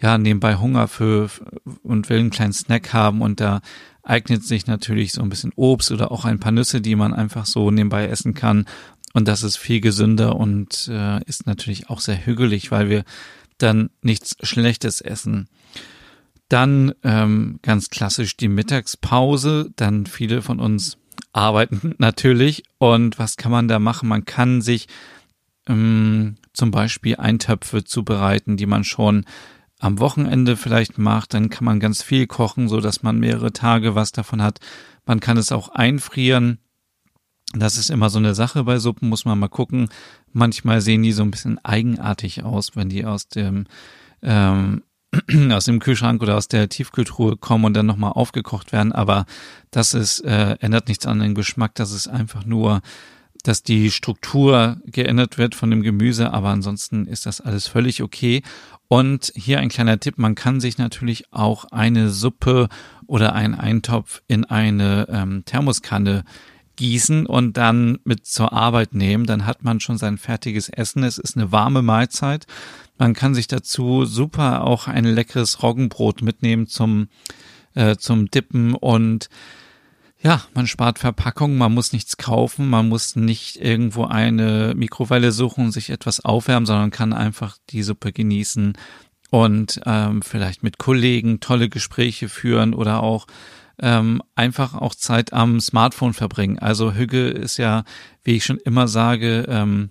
ja, 0.00 0.18
nebenbei 0.18 0.56
Hunger 0.56 0.88
für 0.88 1.30
und 1.84 2.08
will 2.08 2.18
einen 2.18 2.30
kleinen 2.30 2.52
Snack 2.52 2.92
haben 2.92 3.22
und 3.22 3.38
da 3.38 3.60
eignet 4.02 4.44
sich 4.44 4.66
natürlich 4.66 5.12
so 5.12 5.22
ein 5.22 5.28
bisschen 5.28 5.52
Obst 5.54 5.92
oder 5.92 6.10
auch 6.10 6.24
ein 6.24 6.40
paar 6.40 6.52
Nüsse, 6.52 6.80
die 6.80 6.96
man 6.96 7.14
einfach 7.14 7.46
so 7.46 7.70
nebenbei 7.70 8.08
essen 8.08 8.34
kann. 8.34 8.66
Und 9.12 9.28
das 9.28 9.44
ist 9.44 9.56
viel 9.56 9.80
gesünder 9.80 10.34
und 10.34 10.88
äh, 10.92 11.22
ist 11.24 11.46
natürlich 11.46 11.90
auch 11.90 12.00
sehr 12.00 12.26
hügelig, 12.26 12.72
weil 12.72 12.90
wir 12.90 13.04
dann 13.58 13.90
nichts 14.02 14.36
Schlechtes 14.42 15.00
essen. 15.00 15.48
Dann 16.48 16.94
ähm, 17.02 17.58
ganz 17.62 17.90
klassisch 17.90 18.36
die 18.36 18.48
Mittagspause. 18.48 19.72
Dann 19.76 20.06
viele 20.06 20.42
von 20.42 20.60
uns 20.60 20.98
arbeiten 21.32 21.94
natürlich. 21.98 22.64
Und 22.78 23.18
was 23.18 23.36
kann 23.36 23.52
man 23.52 23.68
da 23.68 23.78
machen? 23.78 24.08
Man 24.08 24.24
kann 24.24 24.62
sich 24.62 24.86
ähm, 25.68 26.36
zum 26.52 26.70
Beispiel 26.70 27.16
Eintöpfe 27.16 27.84
zubereiten, 27.84 28.56
die 28.56 28.66
man 28.66 28.84
schon 28.84 29.24
am 29.78 29.98
Wochenende 29.98 30.56
vielleicht 30.56 30.98
macht. 30.98 31.34
Dann 31.34 31.50
kann 31.50 31.64
man 31.64 31.80
ganz 31.80 32.02
viel 32.02 32.26
kochen, 32.26 32.68
so 32.68 32.80
dass 32.80 33.02
man 33.02 33.18
mehrere 33.18 33.52
Tage 33.52 33.94
was 33.94 34.12
davon 34.12 34.42
hat. 34.42 34.60
Man 35.04 35.20
kann 35.20 35.36
es 35.36 35.52
auch 35.52 35.68
einfrieren. 35.68 36.58
Das 37.58 37.78
ist 37.78 37.90
immer 37.90 38.10
so 38.10 38.18
eine 38.18 38.34
Sache 38.34 38.64
bei 38.64 38.78
Suppen, 38.78 39.08
muss 39.08 39.24
man 39.24 39.38
mal 39.38 39.48
gucken. 39.48 39.88
Manchmal 40.32 40.80
sehen 40.80 41.02
die 41.02 41.12
so 41.12 41.22
ein 41.22 41.30
bisschen 41.30 41.58
eigenartig 41.64 42.42
aus, 42.44 42.76
wenn 42.76 42.88
die 42.88 43.04
aus 43.04 43.28
dem 43.28 43.66
ähm, 44.22 44.82
aus 45.52 45.64
dem 45.64 45.78
Kühlschrank 45.78 46.22
oder 46.22 46.36
aus 46.36 46.48
der 46.48 46.68
Tiefkühltruhe 46.68 47.36
kommen 47.36 47.64
und 47.64 47.74
dann 47.74 47.86
nochmal 47.86 48.12
aufgekocht 48.12 48.72
werden. 48.72 48.92
Aber 48.92 49.26
das 49.70 49.94
ist, 49.94 50.20
äh, 50.20 50.56
ändert 50.60 50.88
nichts 50.88 51.06
an 51.06 51.20
den 51.20 51.34
Geschmack. 51.34 51.74
Das 51.74 51.92
ist 51.92 52.08
einfach 52.08 52.44
nur, 52.44 52.82
dass 53.42 53.62
die 53.62 53.90
Struktur 53.90 54.78
geändert 54.86 55.38
wird 55.38 55.54
von 55.54 55.70
dem 55.70 55.82
Gemüse. 55.82 56.32
Aber 56.32 56.48
ansonsten 56.48 57.06
ist 57.06 57.26
das 57.26 57.40
alles 57.40 57.66
völlig 57.68 58.02
okay. 58.02 58.42
Und 58.88 59.32
hier 59.34 59.60
ein 59.60 59.68
kleiner 59.68 59.98
Tipp. 59.98 60.18
Man 60.18 60.34
kann 60.34 60.60
sich 60.60 60.78
natürlich 60.78 61.32
auch 61.32 61.64
eine 61.66 62.10
Suppe 62.10 62.68
oder 63.06 63.34
einen 63.34 63.54
Eintopf 63.54 64.22
in 64.26 64.44
eine 64.44 65.06
ähm, 65.10 65.44
Thermoskanne 65.44 66.24
gießen 66.76 67.26
und 67.26 67.56
dann 67.56 67.98
mit 68.04 68.26
zur 68.26 68.52
Arbeit 68.52 68.94
nehmen. 68.94 69.26
Dann 69.26 69.46
hat 69.46 69.64
man 69.64 69.80
schon 69.80 69.98
sein 69.98 70.18
fertiges 70.18 70.68
Essen. 70.68 71.02
Es 71.02 71.18
ist 71.18 71.36
eine 71.36 71.52
warme 71.52 71.82
Mahlzeit. 71.82 72.46
Man 72.98 73.14
kann 73.14 73.34
sich 73.34 73.46
dazu 73.46 74.04
super 74.04 74.64
auch 74.64 74.88
ein 74.88 75.04
leckeres 75.04 75.62
Roggenbrot 75.62 76.22
mitnehmen 76.22 76.66
zum, 76.66 77.08
äh, 77.74 77.96
zum 77.96 78.30
Dippen 78.30 78.74
und 78.74 79.28
ja, 80.22 80.42
man 80.54 80.66
spart 80.66 80.98
Verpackung, 80.98 81.58
man 81.58 81.74
muss 81.74 81.92
nichts 81.92 82.16
kaufen, 82.16 82.70
man 82.70 82.88
muss 82.88 83.16
nicht 83.16 83.56
irgendwo 83.56 84.04
eine 84.04 84.72
Mikrowelle 84.74 85.30
suchen 85.30 85.66
und 85.66 85.72
sich 85.72 85.90
etwas 85.90 86.24
aufwärmen, 86.24 86.66
sondern 86.66 86.90
kann 86.90 87.12
einfach 87.12 87.58
die 87.70 87.82
Suppe 87.82 88.12
genießen 88.12 88.72
und 89.30 89.80
ähm, 89.84 90.22
vielleicht 90.22 90.62
mit 90.62 90.78
Kollegen 90.78 91.40
tolle 91.40 91.68
Gespräche 91.68 92.28
führen 92.28 92.74
oder 92.74 93.02
auch 93.02 93.26
ähm, 93.80 94.22
einfach 94.34 94.74
auch 94.74 94.94
Zeit 94.94 95.32
am 95.32 95.60
Smartphone 95.60 96.14
verbringen. 96.14 96.58
Also 96.58 96.94
Hügge 96.94 97.28
ist 97.28 97.56
ja, 97.56 97.84
wie 98.24 98.36
ich 98.36 98.44
schon 98.44 98.58
immer 98.58 98.88
sage, 98.88 99.46
ähm, 99.48 99.90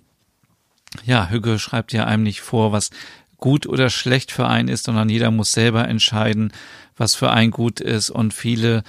ja, 1.04 1.28
Hügge 1.28 1.58
schreibt 1.58 1.92
ja 1.92 2.04
einem 2.04 2.22
nicht 2.22 2.40
vor, 2.40 2.72
was 2.72 2.90
gut 3.38 3.66
oder 3.66 3.90
schlecht 3.90 4.32
für 4.32 4.46
einen 4.46 4.68
ist, 4.68 4.84
sondern 4.84 5.08
jeder 5.08 5.30
muss 5.30 5.52
selber 5.52 5.86
entscheiden, 5.86 6.52
was 6.96 7.14
für 7.14 7.30
einen 7.30 7.50
gut 7.50 7.80
ist. 7.80 8.10
Und 8.10 8.32
viele 8.32 8.82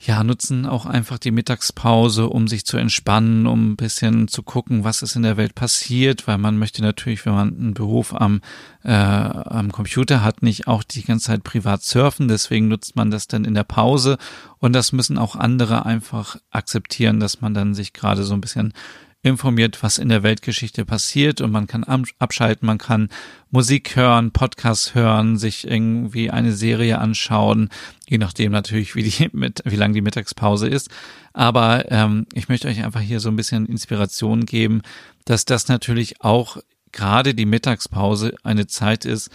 ja, 0.00 0.22
nutzen 0.22 0.64
auch 0.64 0.86
einfach 0.86 1.18
die 1.18 1.32
Mittagspause, 1.32 2.28
um 2.28 2.46
sich 2.46 2.64
zu 2.64 2.76
entspannen, 2.76 3.48
um 3.48 3.72
ein 3.72 3.76
bisschen 3.76 4.28
zu 4.28 4.44
gucken, 4.44 4.84
was 4.84 5.02
ist 5.02 5.16
in 5.16 5.24
der 5.24 5.36
Welt 5.36 5.56
passiert, 5.56 6.28
weil 6.28 6.38
man 6.38 6.56
möchte 6.56 6.82
natürlich, 6.82 7.26
wenn 7.26 7.34
man 7.34 7.48
einen 7.48 7.74
Beruf 7.74 8.14
am, 8.14 8.40
äh, 8.84 8.92
am 8.92 9.72
Computer 9.72 10.22
hat, 10.22 10.42
nicht 10.42 10.68
auch 10.68 10.84
die 10.84 11.02
ganze 11.02 11.26
Zeit 11.26 11.42
privat 11.42 11.82
surfen, 11.82 12.28
deswegen 12.28 12.68
nutzt 12.68 12.94
man 12.94 13.10
das 13.10 13.26
dann 13.26 13.44
in 13.44 13.54
der 13.54 13.64
Pause. 13.64 14.18
Und 14.58 14.72
das 14.72 14.92
müssen 14.92 15.18
auch 15.18 15.34
andere 15.34 15.84
einfach 15.84 16.36
akzeptieren, 16.50 17.18
dass 17.18 17.40
man 17.40 17.52
dann 17.52 17.74
sich 17.74 17.92
gerade 17.92 18.22
so 18.22 18.34
ein 18.34 18.40
bisschen 18.40 18.74
informiert, 19.22 19.82
was 19.82 19.98
in 19.98 20.08
der 20.08 20.22
Weltgeschichte 20.22 20.84
passiert. 20.84 21.40
Und 21.40 21.50
man 21.50 21.66
kann 21.66 21.84
abschalten, 22.18 22.66
man 22.66 22.78
kann 22.78 23.08
Musik 23.50 23.96
hören, 23.96 24.30
Podcasts 24.30 24.94
hören, 24.94 25.38
sich 25.38 25.66
irgendwie 25.66 26.30
eine 26.30 26.52
Serie 26.52 26.98
anschauen, 26.98 27.68
je 28.08 28.18
nachdem 28.18 28.52
natürlich, 28.52 28.94
wie 28.94 29.02
die 29.02 29.28
mit, 29.32 29.62
wie 29.64 29.76
lang 29.76 29.92
die 29.92 30.02
Mittagspause 30.02 30.68
ist. 30.68 30.90
Aber 31.32 31.90
ähm, 31.90 32.26
ich 32.32 32.48
möchte 32.48 32.68
euch 32.68 32.84
einfach 32.84 33.00
hier 33.00 33.20
so 33.20 33.28
ein 33.28 33.36
bisschen 33.36 33.66
Inspiration 33.66 34.46
geben, 34.46 34.82
dass 35.24 35.44
das 35.44 35.68
natürlich 35.68 36.20
auch 36.20 36.58
gerade 36.92 37.34
die 37.34 37.46
Mittagspause 37.46 38.34
eine 38.42 38.66
Zeit 38.66 39.04
ist, 39.04 39.30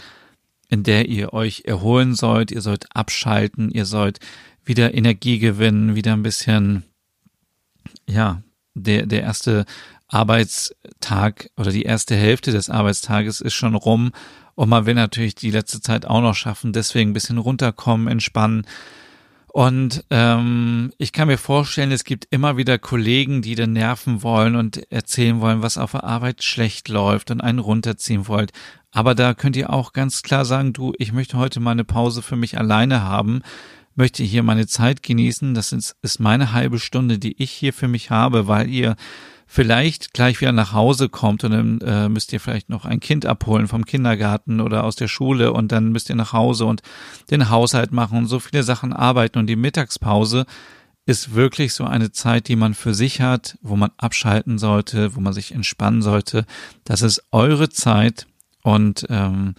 in 0.68 0.82
der 0.82 1.08
ihr 1.08 1.32
euch 1.32 1.62
erholen 1.66 2.14
sollt, 2.14 2.50
ihr 2.50 2.62
sollt 2.62 2.94
abschalten, 2.96 3.70
ihr 3.70 3.84
sollt 3.84 4.18
wieder 4.64 4.94
Energie 4.94 5.38
gewinnen, 5.38 5.94
wieder 5.94 6.14
ein 6.14 6.22
bisschen, 6.22 6.84
ja, 8.08 8.42
der, 8.74 9.06
der 9.06 9.22
erste 9.22 9.64
Arbeitstag 10.08 11.50
oder 11.56 11.70
die 11.70 11.82
erste 11.82 12.14
Hälfte 12.14 12.52
des 12.52 12.70
Arbeitstages 12.70 13.40
ist 13.40 13.54
schon 13.54 13.74
rum 13.74 14.12
und 14.54 14.68
man 14.68 14.86
will 14.86 14.94
natürlich 14.94 15.34
die 15.34 15.50
letzte 15.50 15.80
Zeit 15.80 16.06
auch 16.06 16.20
noch 16.20 16.34
schaffen, 16.34 16.72
deswegen 16.72 17.10
ein 17.10 17.14
bisschen 17.14 17.38
runterkommen, 17.38 18.08
entspannen. 18.08 18.66
Und 19.48 20.04
ähm, 20.10 20.92
ich 20.98 21.12
kann 21.12 21.28
mir 21.28 21.38
vorstellen, 21.38 21.92
es 21.92 22.04
gibt 22.04 22.26
immer 22.30 22.56
wieder 22.56 22.76
Kollegen, 22.76 23.40
die 23.40 23.54
dann 23.54 23.72
nerven 23.72 24.24
wollen 24.24 24.56
und 24.56 24.90
erzählen 24.90 25.40
wollen, 25.40 25.62
was 25.62 25.78
auf 25.78 25.92
der 25.92 26.02
Arbeit 26.02 26.42
schlecht 26.42 26.88
läuft 26.88 27.30
und 27.30 27.40
einen 27.40 27.60
runterziehen 27.60 28.26
wollt. 28.26 28.52
Aber 28.90 29.14
da 29.14 29.32
könnt 29.32 29.56
ihr 29.56 29.70
auch 29.70 29.92
ganz 29.92 30.22
klar 30.22 30.44
sagen, 30.44 30.72
du, 30.72 30.92
ich 30.98 31.12
möchte 31.12 31.36
heute 31.36 31.60
mal 31.60 31.72
eine 31.72 31.84
Pause 31.84 32.22
für 32.22 32.36
mich 32.36 32.58
alleine 32.58 33.02
haben 33.02 33.42
möchte 33.96 34.22
hier 34.22 34.42
meine 34.42 34.66
Zeit 34.66 35.02
genießen. 35.02 35.54
Das 35.54 35.72
ist, 35.72 35.96
ist 36.02 36.20
meine 36.20 36.52
halbe 36.52 36.78
Stunde, 36.78 37.18
die 37.18 37.40
ich 37.42 37.50
hier 37.50 37.72
für 37.72 37.88
mich 37.88 38.10
habe, 38.10 38.46
weil 38.48 38.68
ihr 38.68 38.96
vielleicht 39.46 40.14
gleich 40.14 40.40
wieder 40.40 40.52
nach 40.52 40.72
Hause 40.72 41.08
kommt 41.08 41.44
und 41.44 41.50
dann 41.52 41.80
äh, 41.80 42.08
müsst 42.08 42.32
ihr 42.32 42.40
vielleicht 42.40 42.70
noch 42.70 42.84
ein 42.84 43.00
Kind 43.00 43.26
abholen 43.26 43.68
vom 43.68 43.84
Kindergarten 43.84 44.60
oder 44.60 44.84
aus 44.84 44.96
der 44.96 45.08
Schule 45.08 45.52
und 45.52 45.70
dann 45.70 45.92
müsst 45.92 46.08
ihr 46.08 46.16
nach 46.16 46.32
Hause 46.32 46.64
und 46.64 46.82
den 47.30 47.50
Haushalt 47.50 47.92
machen 47.92 48.18
und 48.18 48.26
so 48.26 48.40
viele 48.40 48.62
Sachen 48.62 48.92
arbeiten 48.92 49.38
und 49.38 49.46
die 49.46 49.56
Mittagspause 49.56 50.46
ist 51.06 51.34
wirklich 51.34 51.74
so 51.74 51.84
eine 51.84 52.12
Zeit, 52.12 52.48
die 52.48 52.56
man 52.56 52.74
für 52.74 52.94
sich 52.94 53.20
hat, 53.20 53.58
wo 53.60 53.76
man 53.76 53.90
abschalten 53.98 54.58
sollte, 54.58 55.14
wo 55.14 55.20
man 55.20 55.34
sich 55.34 55.52
entspannen 55.52 56.00
sollte. 56.00 56.46
Das 56.84 57.02
ist 57.02 57.22
eure 57.30 57.68
Zeit 57.68 58.26
und 58.62 59.06
ähm, 59.10 59.54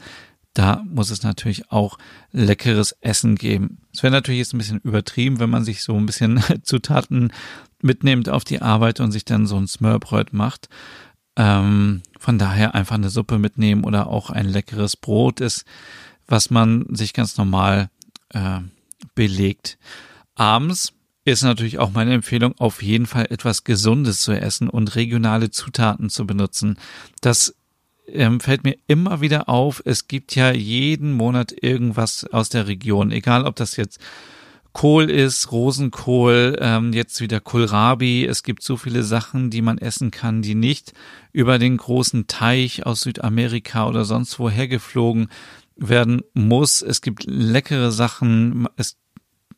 da 0.55 0.83
muss 0.87 1.11
es 1.11 1.21
natürlich 1.21 1.69
auch 1.69 1.97
leckeres 2.31 2.93
Essen 3.01 3.35
geben. 3.35 3.79
Es 3.93 4.01
wäre 4.03 4.11
natürlich 4.11 4.39
jetzt 4.39 4.53
ein 4.53 4.57
bisschen 4.57 4.79
übertrieben, 4.79 5.39
wenn 5.39 5.49
man 5.49 5.65
sich 5.65 5.83
so 5.83 5.95
ein 5.95 6.05
bisschen 6.05 6.41
Zutaten 6.63 7.31
mitnimmt 7.81 8.29
auf 8.29 8.45
die 8.45 8.61
Arbeit 8.61 9.01
und 9.01 9.11
sich 9.11 9.25
dann 9.25 9.47
so 9.47 9.57
ein 9.57 9.67
Smörbröt 9.67 10.33
macht. 10.33 10.69
Ähm, 11.35 12.01
von 12.17 12.39
daher 12.39 12.73
einfach 12.73 12.95
eine 12.95 13.09
Suppe 13.09 13.37
mitnehmen 13.37 13.83
oder 13.83 14.07
auch 14.07 14.29
ein 14.29 14.47
leckeres 14.47 14.95
Brot 14.95 15.41
ist, 15.41 15.65
was 16.25 16.49
man 16.49 16.85
sich 16.89 17.13
ganz 17.13 17.37
normal 17.37 17.89
äh, 18.29 18.59
belegt. 19.13 19.77
Abends 20.35 20.93
ist 21.25 21.43
natürlich 21.43 21.79
auch 21.79 21.91
meine 21.91 22.13
Empfehlung, 22.13 22.57
auf 22.59 22.81
jeden 22.81 23.07
Fall 23.07 23.27
etwas 23.29 23.65
Gesundes 23.65 24.21
zu 24.21 24.31
essen 24.31 24.69
und 24.69 24.95
regionale 24.95 25.51
Zutaten 25.51 26.09
zu 26.09 26.25
benutzen. 26.25 26.77
Das 27.19 27.55
ähm, 28.07 28.39
fällt 28.39 28.63
mir 28.63 28.77
immer 28.87 29.21
wieder 29.21 29.49
auf, 29.49 29.81
es 29.85 30.07
gibt 30.07 30.35
ja 30.35 30.51
jeden 30.51 31.13
Monat 31.13 31.53
irgendwas 31.61 32.25
aus 32.25 32.49
der 32.49 32.67
Region, 32.67 33.11
egal 33.11 33.45
ob 33.45 33.55
das 33.55 33.77
jetzt 33.77 33.99
Kohl 34.75 35.09
ist, 35.09 35.53
Rosenkohl, 35.53 36.57
ähm, 36.59 36.91
jetzt 36.91 37.21
wieder 37.21 37.39
Kohlrabi. 37.39 38.25
Es 38.25 38.43
gibt 38.43 38.61
so 38.61 38.75
viele 38.75 39.03
Sachen, 39.03 39.49
die 39.49 39.61
man 39.61 39.77
essen 39.77 40.11
kann, 40.11 40.41
die 40.41 40.53
nicht 40.53 40.91
über 41.31 41.59
den 41.59 41.77
großen 41.77 42.27
Teich 42.27 42.85
aus 42.85 42.99
Südamerika 42.99 43.87
oder 43.87 44.03
sonst 44.03 44.37
woher 44.37 44.67
geflogen 44.67 45.29
werden 45.77 46.23
muss. 46.33 46.81
Es 46.81 47.01
gibt 47.01 47.23
leckere 47.25 47.89
Sachen. 47.93 48.67
Es, 48.75 48.97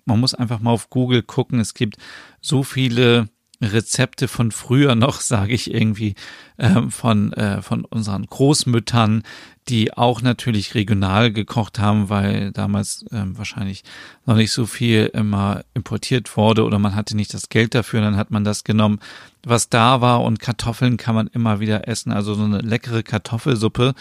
man 0.05 0.19
muss 0.19 0.35
einfach 0.35 0.59
mal 0.59 0.69
auf 0.69 0.91
Google 0.91 1.23
gucken. 1.23 1.59
Es 1.59 1.73
gibt 1.73 1.97
so 2.39 2.61
viele 2.61 3.27
Rezepte 3.61 4.27
von 4.27 4.51
früher 4.51 4.95
noch, 4.95 5.21
sage 5.21 5.53
ich 5.53 5.73
irgendwie, 5.73 6.15
ähm, 6.57 6.91
von, 6.91 7.33
äh, 7.33 7.61
von 7.61 7.85
unseren 7.85 8.25
Großmüttern, 8.25 9.23
die 9.69 9.93
auch 9.93 10.21
natürlich 10.21 10.75
regional 10.75 11.31
gekocht 11.31 11.79
haben, 11.79 12.09
weil 12.09 12.51
damals 12.51 13.05
ähm, 13.11 13.37
wahrscheinlich 13.37 13.83
noch 14.25 14.35
nicht 14.35 14.51
so 14.51 14.65
viel 14.65 15.07
immer 15.13 15.63
importiert 15.73 16.37
wurde 16.37 16.63
oder 16.63 16.79
man 16.79 16.95
hatte 16.95 17.15
nicht 17.15 17.33
das 17.33 17.49
Geld 17.49 17.75
dafür, 17.75 18.01
dann 18.01 18.15
hat 18.15 18.31
man 18.31 18.43
das 18.43 18.63
genommen, 18.63 18.99
was 19.43 19.69
da 19.69 20.01
war 20.01 20.23
und 20.23 20.39
Kartoffeln 20.39 20.97
kann 20.97 21.15
man 21.15 21.27
immer 21.27 21.59
wieder 21.59 21.87
essen. 21.87 22.11
Also 22.11 22.33
so 22.33 22.43
eine 22.43 22.59
leckere 22.59 23.03
Kartoffelsuppe 23.03 23.93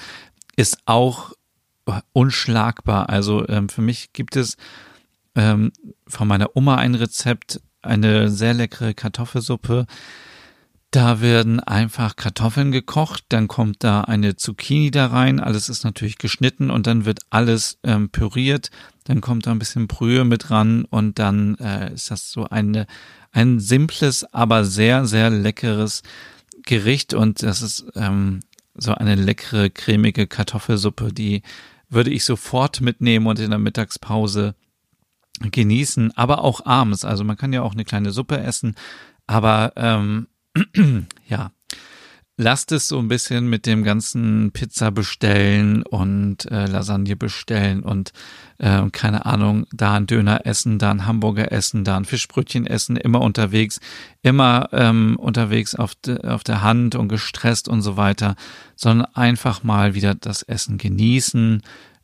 ist 0.56 0.78
auch 0.86 1.32
unschlagbar. 2.12 3.08
Also 3.08 3.48
ähm, 3.48 3.68
für 3.68 3.82
mich 3.82 4.12
gibt 4.12 4.36
es 4.36 4.56
ähm, 5.34 5.72
von 6.06 6.26
meiner 6.28 6.56
Oma 6.56 6.76
ein 6.76 6.94
Rezept, 6.94 7.60
eine 7.86 8.30
sehr 8.30 8.54
leckere 8.54 8.94
Kartoffelsuppe. 8.94 9.86
Da 10.90 11.20
werden 11.20 11.60
einfach 11.60 12.16
Kartoffeln 12.16 12.72
gekocht, 12.72 13.24
dann 13.28 13.48
kommt 13.48 13.82
da 13.84 14.02
eine 14.02 14.36
Zucchini 14.36 14.90
da 14.90 15.08
rein, 15.08 15.40
alles 15.40 15.68
ist 15.68 15.84
natürlich 15.84 16.16
geschnitten 16.16 16.70
und 16.70 16.86
dann 16.86 17.04
wird 17.04 17.20
alles 17.28 17.78
ähm, 17.82 18.08
püriert, 18.08 18.70
dann 19.04 19.20
kommt 19.20 19.46
da 19.46 19.50
ein 19.50 19.58
bisschen 19.58 19.88
Brühe 19.88 20.24
mit 20.24 20.50
ran 20.50 20.84
und 20.84 21.18
dann 21.18 21.56
äh, 21.56 21.92
ist 21.92 22.10
das 22.10 22.30
so 22.30 22.44
eine, 22.44 22.86
ein 23.32 23.58
simples, 23.58 24.24
aber 24.32 24.64
sehr, 24.64 25.06
sehr 25.06 25.28
leckeres 25.28 26.02
Gericht 26.64 27.14
und 27.14 27.42
das 27.42 27.62
ist 27.62 27.84
ähm, 27.94 28.40
so 28.74 28.94
eine 28.94 29.16
leckere, 29.16 29.70
cremige 29.70 30.26
Kartoffelsuppe, 30.26 31.12
die 31.12 31.42
würde 31.88 32.10
ich 32.10 32.24
sofort 32.24 32.80
mitnehmen 32.80 33.26
und 33.26 33.38
in 33.38 33.50
der 33.50 33.58
Mittagspause 33.58 34.54
genießen, 35.40 36.16
aber 36.16 36.42
auch 36.42 36.64
abends. 36.66 37.04
Also 37.04 37.24
man 37.24 37.36
kann 37.36 37.52
ja 37.52 37.62
auch 37.62 37.72
eine 37.72 37.84
kleine 37.84 38.10
Suppe 38.10 38.38
essen, 38.40 38.74
aber 39.26 39.72
ähm, 39.76 40.28
ja, 41.28 41.50
lasst 42.36 42.70
es 42.72 42.88
so 42.88 42.98
ein 42.98 43.08
bisschen 43.08 43.48
mit 43.48 43.66
dem 43.66 43.82
ganzen 43.82 44.52
Pizza 44.52 44.90
bestellen 44.90 45.82
und 45.82 46.50
äh, 46.50 46.66
Lasagne 46.66 47.16
bestellen 47.16 47.82
und 47.82 48.12
äh, 48.58 48.88
keine 48.90 49.24
Ahnung, 49.24 49.66
da 49.72 49.94
ein 49.94 50.06
Döner 50.06 50.44
essen, 50.44 50.78
da 50.78 50.90
ein 50.90 51.06
Hamburger 51.06 51.50
essen, 51.50 51.84
da 51.84 51.96
ein 51.96 52.04
Fischbrötchen 52.04 52.66
essen, 52.66 52.96
immer 52.96 53.22
unterwegs, 53.22 53.80
immer 54.22 54.68
ähm, 54.72 55.16
unterwegs 55.18 55.74
auf, 55.74 55.94
de, 55.94 56.26
auf 56.26 56.44
der 56.44 56.62
Hand 56.62 56.94
und 56.94 57.08
gestresst 57.08 57.68
und 57.68 57.80
so 57.80 57.96
weiter, 57.96 58.36
sondern 58.76 59.08
einfach 59.14 59.62
mal 59.62 59.94
wieder 59.94 60.14
das 60.14 60.42
Essen 60.42 60.76
genießen, 60.76 61.62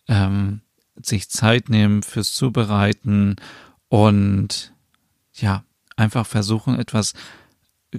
ähm, 0.09 0.63
sich 1.01 1.29
Zeit 1.29 1.69
nehmen 1.69 2.03
fürs 2.03 2.35
Zubereiten 2.35 3.37
und 3.89 4.73
ja, 5.35 5.65
einfach 5.97 6.27
versuchen, 6.27 6.79
etwas 6.79 7.15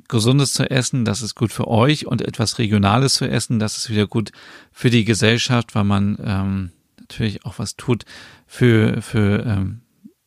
Gesundes 0.08 0.54
zu 0.54 0.70
essen, 0.70 1.06
das 1.06 1.22
ist 1.22 1.36
gut 1.36 1.52
für 1.52 1.68
euch 1.68 2.08
und 2.08 2.22
etwas 2.22 2.58
Regionales 2.58 3.16
zu 3.16 3.30
essen, 3.30 3.60
das 3.60 3.78
ist 3.78 3.90
wieder 3.90 4.08
gut 4.08 4.32
für 4.72 4.90
die 4.90 5.06
Gesellschaft, 5.06 5.76
weil 5.76 5.84
man 5.84 6.18
ähm, 6.24 6.72
natürlich 7.00 7.46
auch 7.46 7.60
was 7.60 7.76
tut 7.76 8.06
für, 8.48 9.02
für, 9.02 9.46
ähm, 9.46 9.82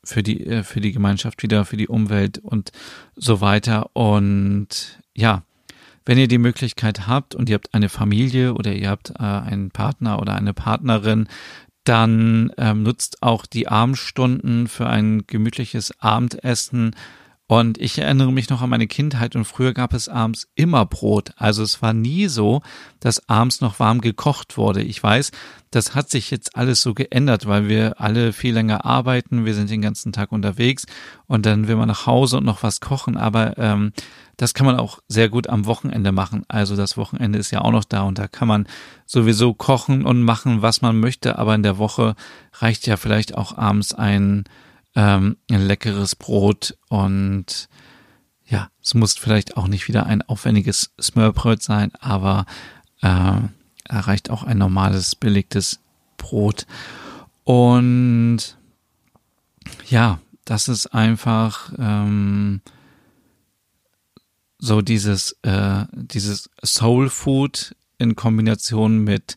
für, 0.05 0.23
die, 0.23 0.47
äh, 0.47 0.63
für 0.63 0.81
die 0.81 0.93
Gemeinschaft 0.93 1.43
wieder, 1.43 1.65
für 1.65 1.77
die 1.77 1.89
Umwelt 1.89 2.39
und 2.39 2.71
so 3.17 3.41
weiter. 3.41 3.91
Und 3.95 5.01
ja, 5.17 5.43
wenn 6.05 6.19
ihr 6.19 6.29
die 6.29 6.39
Möglichkeit 6.39 7.09
habt 7.09 7.35
und 7.35 7.49
ihr 7.49 7.57
habt 7.57 7.75
eine 7.75 7.89
Familie 7.89 8.55
oder 8.55 8.73
ihr 8.73 8.91
habt 8.91 9.11
äh, 9.19 9.23
einen 9.23 9.73
Partner 9.73 10.21
oder 10.21 10.37
eine 10.37 10.55
Partnerin, 10.55 11.29
dann 11.89 12.53
ähm, 12.59 12.83
nutzt 12.83 13.23
auch 13.23 13.47
die 13.47 13.69
Abendstunden 13.69 14.69
für 14.69 14.87
ein 14.87 15.27
gemütliches 15.27 15.93
Abendessen. 16.01 16.95
Und 17.49 17.79
ich 17.79 17.99
erinnere 17.99 18.33
mich 18.33 18.51
noch 18.51 18.61
an 18.61 18.71
meine 18.71 18.89
Kindheit 18.89 19.37
und 19.37 19.45
früher 19.45 19.73
gab 19.73 19.95
es 19.95 20.09
abends 20.09 20.49
immer 20.57 20.85
Brot. 20.85 21.31
Also 21.37 21.63
es 21.63 21.81
war 21.81 21.93
nie 21.93 22.27
so, 22.27 22.61
dass 22.99 23.29
abends 23.29 23.61
noch 23.61 23.79
warm 23.79 24.01
gekocht 24.01 24.57
wurde. 24.57 24.83
Ich 24.83 25.01
weiß, 25.01 25.31
das 25.71 25.95
hat 25.95 26.11
sich 26.11 26.33
jetzt 26.33 26.57
alles 26.57 26.81
so 26.81 26.93
geändert, 26.93 27.47
weil 27.47 27.69
wir 27.69 28.01
alle 28.01 28.33
viel 28.33 28.53
länger 28.53 28.85
arbeiten, 28.85 29.45
wir 29.45 29.55
sind 29.55 29.71
den 29.71 29.81
ganzen 29.81 30.13
Tag 30.13 30.33
unterwegs 30.33 30.87
und 31.29 31.47
dann 31.47 31.69
will 31.69 31.77
man 31.77 31.87
nach 31.87 32.07
Hause 32.07 32.39
und 32.39 32.45
noch 32.45 32.65
was 32.65 32.81
kochen. 32.81 33.17
Aber 33.17 33.57
ähm, 33.59 33.93
das 34.37 34.53
kann 34.53 34.67
man 34.67 34.77
auch 34.77 34.99
sehr 35.07 35.29
gut 35.29 35.49
am 35.49 35.67
Wochenende 35.67 36.11
machen. 36.11 36.45
Also 36.49 36.75
das 36.75 36.97
Wochenende 36.97 37.39
ist 37.39 37.53
ja 37.53 37.61
auch 37.61 37.71
noch 37.71 37.85
da 37.85 38.03
und 38.03 38.19
da 38.19 38.27
kann 38.27 38.49
man 38.49 38.67
sowieso 39.07 39.55
kochen 39.55 40.05
und 40.05 40.23
machen, 40.23 40.63
was 40.63 40.83
man 40.83 40.99
möchte. 40.99 41.39
Aber 41.39 41.55
in 41.55 41.63
der 41.63 41.79
Woche 41.79 42.17
reicht 42.55 42.89
ja 42.89 42.97
vielleicht 42.97 43.37
auch 43.37 43.57
abends 43.57 43.95
ein, 43.95 44.45
ähm, 44.97 45.37
ein 45.51 45.67
leckeres 45.67 46.17
Brot 46.17 46.77
und 46.89 47.69
ja, 48.47 48.71
es 48.83 48.95
muss 48.95 49.15
vielleicht 49.15 49.57
auch 49.57 49.69
nicht 49.69 49.89
wieder 49.89 50.07
ein 50.07 50.23
aufwendiges 50.23 50.93
Smörbröt 51.01 51.63
sein, 51.63 51.93
aber 52.01 52.47
äh, 53.03 53.41
reicht 53.89 54.31
auch 54.31 54.43
ein 54.43 54.59
normales, 54.59 55.15
belegtes 55.15 55.81
Brot. 56.17 56.67
Und 57.45 58.39
ja, 59.89 60.21
das 60.45 60.69
ist 60.69 60.87
einfach 60.87 61.73
ähm, 61.79 62.61
so 64.59 64.81
dieses, 64.81 65.33
äh, 65.43 65.85
dieses 65.93 66.51
Soul 66.65 67.11
Food 67.11 67.75
in 67.99 68.17
Kombination 68.17 69.05
mit 69.05 69.37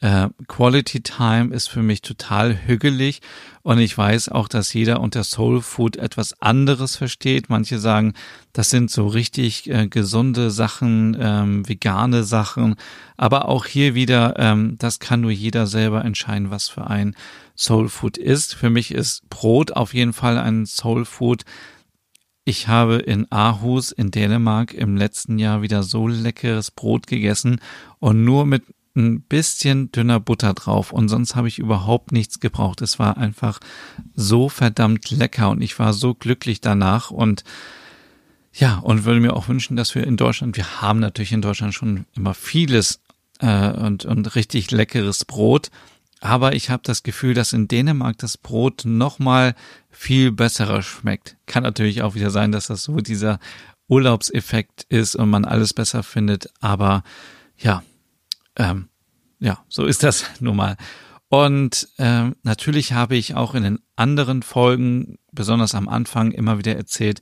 äh, 0.00 0.28
Quality 0.48 1.02
Time 1.02 1.54
ist 1.54 1.68
für 1.68 1.82
mich 1.82 2.02
total 2.02 2.66
hügelig 2.66 3.20
und 3.62 3.78
ich 3.78 3.96
weiß 3.96 4.28
auch, 4.28 4.48
dass 4.48 4.74
jeder 4.74 5.00
unter 5.00 5.24
Soul 5.24 5.62
Food 5.62 5.96
etwas 5.96 6.40
anderes 6.42 6.96
versteht. 6.96 7.48
Manche 7.48 7.78
sagen, 7.78 8.12
das 8.52 8.70
sind 8.70 8.90
so 8.90 9.06
richtig 9.06 9.70
äh, 9.70 9.86
gesunde 9.86 10.50
Sachen, 10.50 11.16
ähm, 11.18 11.68
vegane 11.68 12.24
Sachen, 12.24 12.74
aber 13.16 13.48
auch 13.48 13.66
hier 13.66 13.94
wieder, 13.94 14.34
ähm, 14.36 14.76
das 14.78 14.98
kann 14.98 15.22
nur 15.22 15.30
jeder 15.30 15.66
selber 15.66 16.04
entscheiden, 16.04 16.50
was 16.50 16.68
für 16.68 16.86
ein 16.88 17.14
Soul 17.56 17.88
Food 17.88 18.18
ist. 18.18 18.54
Für 18.54 18.70
mich 18.70 18.90
ist 18.90 19.28
Brot 19.30 19.72
auf 19.72 19.94
jeden 19.94 20.12
Fall 20.12 20.38
ein 20.38 20.66
Soul 20.66 21.04
Food. 21.04 21.44
Ich 22.44 22.68
habe 22.68 22.96
in 22.96 23.30
Aarhus 23.32 23.90
in 23.90 24.10
Dänemark 24.10 24.74
im 24.74 24.98
letzten 24.98 25.38
Jahr 25.38 25.62
wieder 25.62 25.82
so 25.82 26.08
leckeres 26.08 26.70
Brot 26.70 27.06
gegessen 27.06 27.60
und 28.00 28.22
nur 28.22 28.44
mit 28.44 28.64
ein 28.96 29.22
bisschen 29.22 29.90
dünner 29.90 30.20
Butter 30.20 30.54
drauf 30.54 30.92
und 30.92 31.08
sonst 31.08 31.34
habe 31.34 31.48
ich 31.48 31.58
überhaupt 31.58 32.12
nichts 32.12 32.40
gebraucht. 32.40 32.80
Es 32.80 32.98
war 32.98 33.16
einfach 33.16 33.58
so 34.14 34.48
verdammt 34.48 35.10
lecker 35.10 35.50
und 35.50 35.62
ich 35.62 35.78
war 35.78 35.92
so 35.92 36.14
glücklich 36.14 36.60
danach 36.60 37.10
und 37.10 37.44
ja, 38.52 38.78
und 38.78 39.04
würde 39.04 39.20
mir 39.20 39.34
auch 39.34 39.48
wünschen, 39.48 39.76
dass 39.76 39.96
wir 39.96 40.06
in 40.06 40.16
Deutschland, 40.16 40.56
wir 40.56 40.80
haben 40.80 41.00
natürlich 41.00 41.32
in 41.32 41.42
Deutschland 41.42 41.74
schon 41.74 42.06
immer 42.14 42.34
vieles 42.34 43.00
äh, 43.40 43.70
und, 43.70 44.04
und 44.04 44.36
richtig 44.36 44.70
leckeres 44.70 45.24
Brot, 45.24 45.72
aber 46.20 46.54
ich 46.54 46.70
habe 46.70 46.82
das 46.84 47.02
Gefühl, 47.02 47.34
dass 47.34 47.52
in 47.52 47.66
Dänemark 47.66 48.16
das 48.18 48.38
Brot 48.38 48.84
nochmal 48.84 49.56
viel 49.90 50.30
besserer 50.30 50.82
schmeckt. 50.82 51.36
Kann 51.46 51.64
natürlich 51.64 52.02
auch 52.02 52.14
wieder 52.14 52.30
sein, 52.30 52.52
dass 52.52 52.68
das 52.68 52.84
so 52.84 52.96
dieser 52.98 53.40
Urlaubseffekt 53.88 54.86
ist 54.88 55.16
und 55.16 55.28
man 55.28 55.44
alles 55.44 55.74
besser 55.74 56.04
findet, 56.04 56.48
aber 56.60 57.02
ja, 57.58 57.82
ähm, 58.56 58.88
ja, 59.38 59.64
so 59.68 59.84
ist 59.84 60.02
das 60.02 60.24
nun 60.40 60.56
mal. 60.56 60.76
Und 61.28 61.88
ähm, 61.98 62.36
natürlich 62.42 62.92
habe 62.92 63.16
ich 63.16 63.34
auch 63.34 63.54
in 63.54 63.64
den 63.64 63.78
anderen 63.96 64.42
Folgen, 64.42 65.16
besonders 65.32 65.74
am 65.74 65.88
Anfang, 65.88 66.32
immer 66.32 66.58
wieder 66.58 66.76
erzählt, 66.76 67.20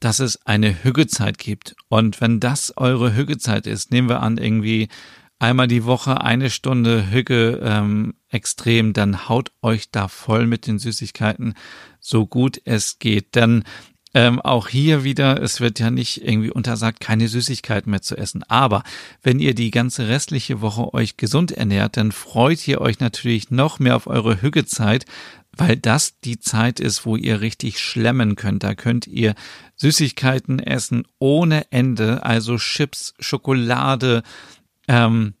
dass 0.00 0.18
es 0.18 0.44
eine 0.44 0.84
Hüggezeit 0.84 1.38
gibt. 1.38 1.74
Und 1.88 2.20
wenn 2.20 2.38
das 2.40 2.76
eure 2.76 3.16
Hüggezeit 3.16 3.66
ist, 3.66 3.90
nehmen 3.90 4.08
wir 4.08 4.22
an, 4.22 4.36
irgendwie 4.36 4.88
einmal 5.38 5.68
die 5.68 5.84
Woche 5.84 6.20
eine 6.20 6.50
Stunde 6.50 7.10
Hüge 7.10 7.60
ähm, 7.62 8.14
extrem, 8.28 8.92
dann 8.92 9.28
haut 9.28 9.52
euch 9.62 9.90
da 9.90 10.08
voll 10.08 10.46
mit 10.46 10.66
den 10.66 10.78
Süßigkeiten, 10.78 11.54
so 12.00 12.26
gut 12.26 12.60
es 12.64 12.98
geht. 12.98 13.34
Denn 13.34 13.64
ähm, 14.16 14.40
auch 14.40 14.68
hier 14.68 15.04
wieder, 15.04 15.42
es 15.42 15.60
wird 15.60 15.78
ja 15.78 15.90
nicht 15.90 16.26
irgendwie 16.26 16.50
untersagt, 16.50 17.00
keine 17.00 17.28
Süßigkeiten 17.28 17.90
mehr 17.90 18.00
zu 18.00 18.16
essen. 18.16 18.42
Aber 18.44 18.82
wenn 19.22 19.40
ihr 19.40 19.54
die 19.54 19.70
ganze 19.70 20.08
restliche 20.08 20.62
Woche 20.62 20.94
euch 20.94 21.18
gesund 21.18 21.52
ernährt, 21.52 21.98
dann 21.98 22.12
freut 22.12 22.66
ihr 22.66 22.80
euch 22.80 22.98
natürlich 22.98 23.50
noch 23.50 23.78
mehr 23.78 23.94
auf 23.94 24.06
eure 24.06 24.40
Hüggezeit, 24.40 25.04
weil 25.54 25.76
das 25.76 26.18
die 26.20 26.40
Zeit 26.40 26.80
ist, 26.80 27.04
wo 27.04 27.16
ihr 27.16 27.42
richtig 27.42 27.78
schlemmen 27.78 28.36
könnt. 28.36 28.62
Da 28.62 28.74
könnt 28.74 29.06
ihr 29.06 29.34
Süßigkeiten 29.74 30.60
essen 30.60 31.04
ohne 31.18 31.70
Ende, 31.70 32.24
also 32.24 32.56
Chips, 32.56 33.12
Schokolade, 33.20 34.22
ähm, 34.88 35.34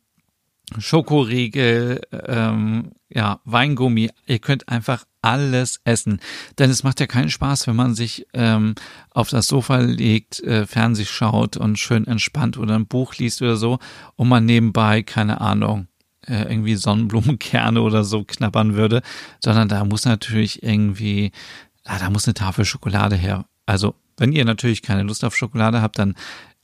Schokoriegel, 0.76 2.02
ähm, 2.12 2.92
ja, 3.08 3.40
Weingummi. 3.46 4.10
Ihr 4.26 4.38
könnt 4.38 4.68
einfach 4.68 5.06
alles 5.26 5.80
essen. 5.82 6.20
Denn 6.58 6.70
es 6.70 6.84
macht 6.84 7.00
ja 7.00 7.06
keinen 7.08 7.30
Spaß, 7.30 7.66
wenn 7.66 7.74
man 7.74 7.96
sich 7.96 8.26
ähm, 8.32 8.76
auf 9.10 9.28
das 9.28 9.48
Sofa 9.48 9.78
legt, 9.78 10.40
äh, 10.44 10.66
Fernseh 10.66 11.04
schaut 11.04 11.56
und 11.56 11.80
schön 11.80 12.06
entspannt 12.06 12.58
oder 12.58 12.76
ein 12.76 12.86
Buch 12.86 13.16
liest 13.16 13.42
oder 13.42 13.56
so 13.56 13.80
und 14.14 14.28
man 14.28 14.46
nebenbei, 14.46 15.02
keine 15.02 15.40
Ahnung, 15.40 15.88
äh, 16.28 16.42
irgendwie 16.42 16.76
Sonnenblumenkerne 16.76 17.80
oder 17.80 18.04
so 18.04 18.22
knabbern 18.22 18.74
würde, 18.74 19.02
sondern 19.42 19.68
da 19.68 19.84
muss 19.84 20.04
natürlich 20.04 20.62
irgendwie, 20.62 21.32
ah, 21.84 21.98
da 21.98 22.08
muss 22.08 22.26
eine 22.26 22.34
Tafel 22.34 22.64
Schokolade 22.64 23.16
her. 23.16 23.46
Also 23.66 23.94
Wenn 24.18 24.32
ihr 24.32 24.44
natürlich 24.44 24.80
keine 24.80 25.02
Lust 25.02 25.24
auf 25.24 25.36
Schokolade 25.36 25.82
habt, 25.82 25.98
dann 25.98 26.14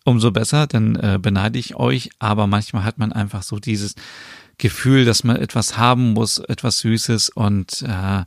umso 0.04 0.30
besser, 0.30 0.66
dann 0.66 0.96
äh, 0.96 1.18
beneide 1.20 1.58
ich 1.58 1.74
euch. 1.74 2.10
Aber 2.18 2.46
manchmal 2.46 2.84
hat 2.84 2.98
man 2.98 3.12
einfach 3.12 3.42
so 3.42 3.58
dieses 3.58 3.94
Gefühl, 4.62 5.04
dass 5.04 5.24
man 5.24 5.36
etwas 5.36 5.76
haben 5.76 6.12
muss, 6.12 6.38
etwas 6.38 6.78
Süßes. 6.78 7.30
Und 7.30 7.82
äh, 7.82 8.24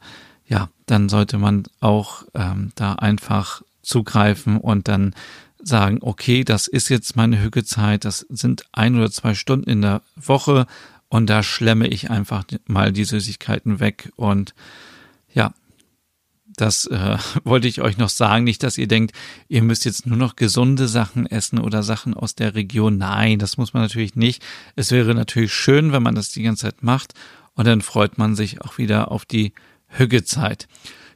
ja, 0.48 0.70
dann 0.86 1.08
sollte 1.08 1.38
man 1.38 1.64
auch 1.80 2.24
ähm, 2.34 2.74
da 2.76 2.94
einfach 2.94 3.62
zugreifen 3.82 4.58
und 4.58 4.90
dann 4.90 5.16
sagen, 5.64 6.00
okay, 6.02 6.44
das 6.44 6.68
ist 6.68 6.90
jetzt 6.90 7.16
meine 7.16 7.42
Hückezeit, 7.42 8.04
das 8.04 8.20
sind 8.30 8.66
ein 8.74 8.98
oder 8.98 9.10
zwei 9.10 9.34
Stunden 9.34 9.70
in 9.70 9.82
der 9.82 10.02
Woche. 10.18 10.68
Und 11.08 11.30
da 11.30 11.42
schlemme 11.42 11.88
ich 11.88 12.12
einfach 12.12 12.44
mal 12.68 12.92
die 12.92 13.06
Süßigkeiten 13.06 13.80
weg 13.80 14.12
und 14.18 14.54
das 16.56 16.86
äh, 16.88 17.18
wollte 17.44 17.68
ich 17.68 17.82
euch 17.82 17.98
noch 17.98 18.10
sagen. 18.10 18.44
Nicht, 18.44 18.64
dass 18.64 18.78
ihr 18.78 18.88
denkt, 18.88 19.16
ihr 19.48 19.62
müsst 19.62 19.86
jetzt 19.86 20.06
nur 20.06 20.18
noch 20.18 20.36
gesunde 20.36 20.88
Sachen 20.88 21.26
essen 21.26 21.60
oder 21.60 21.84
Sachen 21.84 22.14
aus 22.14 22.36
der 22.36 22.56
Region. 22.56 22.98
Nein, 22.98 23.40
das 23.40 23.58
muss 23.58 23.74
man 23.74 23.84
natürlich 23.84 24.16
nicht. 24.16 24.44
Es 24.76 24.92
wäre 24.92 25.14
natürlich 25.16 25.54
schön, 25.54 25.92
wenn 25.92 26.04
man 26.04 26.16
das 26.16 26.30
die 26.30 26.44
ganze 26.44 26.64
Zeit 26.64 26.84
macht 26.84 27.14
und 27.54 27.66
dann 27.66 27.82
freut 27.82 28.18
man 28.18 28.36
sich 28.36 28.62
auch 28.62 28.78
wieder 28.78 29.12
auf 29.12 29.26
die 29.26 29.54
Hüggezeit. 29.88 30.68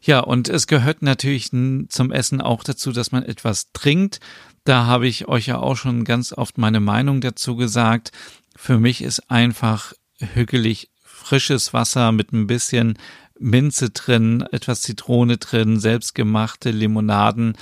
Ja, 0.02 0.22
und 0.22 0.48
es 0.48 0.68
gehört 0.68 1.02
natürlich 1.02 1.50
zum 1.50 2.12
Essen 2.12 2.42
auch 2.42 2.64
dazu, 2.64 2.92
dass 2.92 3.12
man 3.12 3.24
etwas 3.24 3.72
trinkt. 3.74 4.20
Da 4.64 4.86
habe 4.86 5.08
ich 5.08 5.28
euch 5.28 5.48
ja 5.48 5.58
auch 5.58 5.76
schon 5.76 6.06
ganz 6.06 6.32
oft 6.32 6.58
meine 6.58 6.80
Meinung 6.80 7.20
dazu 7.20 7.56
gesagt. 7.56 8.12
Für 8.56 8.80
mich 8.80 9.02
ist 9.02 9.30
einfach 9.30 9.94
hügelig 10.20 10.90
frisches 11.04 11.74
Wasser 11.74 12.12
mit 12.12 12.32
ein 12.32 12.48
bisschen 12.48 12.98
Minze 13.40 13.90
drin, 13.90 14.44
etwas 14.52 14.82
Zitrone 14.82 15.38
drin, 15.38 15.80
selbstgemachte 15.80 16.72
Limonaden, 16.72 17.54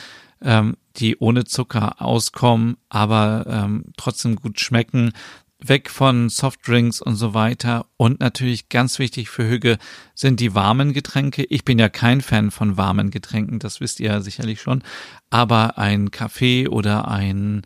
ähm, 0.41 0.77
die 0.97 1.17
ohne 1.17 1.45
Zucker 1.45 2.01
auskommen, 2.01 2.77
aber 2.89 3.45
ähm, 3.47 3.85
trotzdem 3.97 4.35
gut 4.35 4.59
schmecken. 4.59 5.13
Weg 5.59 5.89
von 5.89 6.29
Softdrinks 6.29 7.01
und 7.01 7.15
so 7.15 7.33
weiter. 7.33 7.87
Und 7.97 8.19
natürlich 8.19 8.69
ganz 8.69 8.99
wichtig 8.99 9.29
für 9.29 9.49
Hüge 9.49 9.79
sind 10.13 10.39
die 10.39 10.53
warmen 10.53 10.93
Getränke. 10.93 11.45
Ich 11.49 11.65
bin 11.65 11.79
ja 11.79 11.89
kein 11.89 12.21
Fan 12.21 12.51
von 12.51 12.77
warmen 12.77 13.09
Getränken, 13.09 13.57
das 13.57 13.81
wisst 13.81 13.99
ihr 13.99 14.11
ja 14.11 14.21
sicherlich 14.21 14.61
schon. 14.61 14.83
Aber 15.31 15.79
ein 15.79 16.11
Kaffee 16.11 16.67
oder 16.67 17.07
ein 17.07 17.63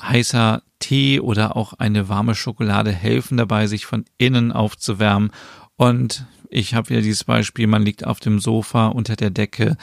heißer 0.00 0.62
Tee 0.80 1.20
oder 1.20 1.56
auch 1.56 1.74
eine 1.74 2.08
warme 2.08 2.34
Schokolade 2.34 2.90
helfen 2.90 3.36
dabei, 3.36 3.66
sich 3.68 3.86
von 3.86 4.04
innen 4.18 4.50
aufzuwärmen. 4.50 5.30
Und 5.76 6.26
ich 6.50 6.74
habe 6.74 6.90
wieder 6.90 7.00
dieses 7.00 7.24
Beispiel, 7.24 7.66
man 7.66 7.82
liegt 7.82 8.04
auf 8.04 8.20
dem 8.20 8.40
Sofa 8.40 8.88
unter 8.88 9.16
der 9.16 9.30
Decke, 9.30 9.76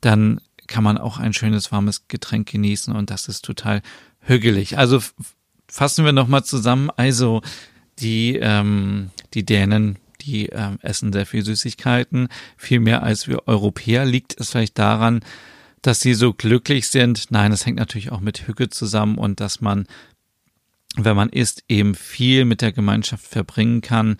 dann 0.00 0.40
kann 0.66 0.84
man 0.84 0.98
auch 0.98 1.18
ein 1.18 1.32
schönes 1.32 1.70
warmes 1.72 2.08
Getränk 2.08 2.50
genießen 2.50 2.94
und 2.94 3.10
das 3.10 3.28
ist 3.28 3.44
total 3.44 3.82
hügelig. 4.20 4.78
Also 4.78 5.00
fassen 5.68 6.04
wir 6.04 6.12
nochmal 6.12 6.44
zusammen. 6.44 6.90
Also 6.96 7.42
die, 7.98 8.36
ähm, 8.36 9.10
die 9.34 9.44
Dänen, 9.44 9.98
die 10.20 10.46
ähm, 10.46 10.78
essen 10.80 11.12
sehr 11.12 11.26
viel 11.26 11.44
Süßigkeiten, 11.44 12.28
viel 12.56 12.80
mehr 12.80 13.02
als 13.02 13.28
wir 13.28 13.46
Europäer. 13.46 14.04
Liegt 14.04 14.38
es 14.40 14.50
vielleicht 14.50 14.78
daran, 14.78 15.20
dass 15.82 16.00
sie 16.00 16.14
so 16.14 16.32
glücklich 16.32 16.88
sind? 16.88 17.30
Nein, 17.30 17.52
es 17.52 17.66
hängt 17.66 17.78
natürlich 17.78 18.10
auch 18.10 18.20
mit 18.20 18.46
Hücke 18.46 18.70
zusammen 18.70 19.18
und 19.18 19.40
dass 19.40 19.60
man, 19.60 19.86
wenn 20.96 21.16
man 21.16 21.28
isst, 21.28 21.64
eben 21.68 21.94
viel 21.94 22.44
mit 22.44 22.62
der 22.62 22.72
Gemeinschaft 22.72 23.26
verbringen 23.26 23.82
kann. 23.82 24.16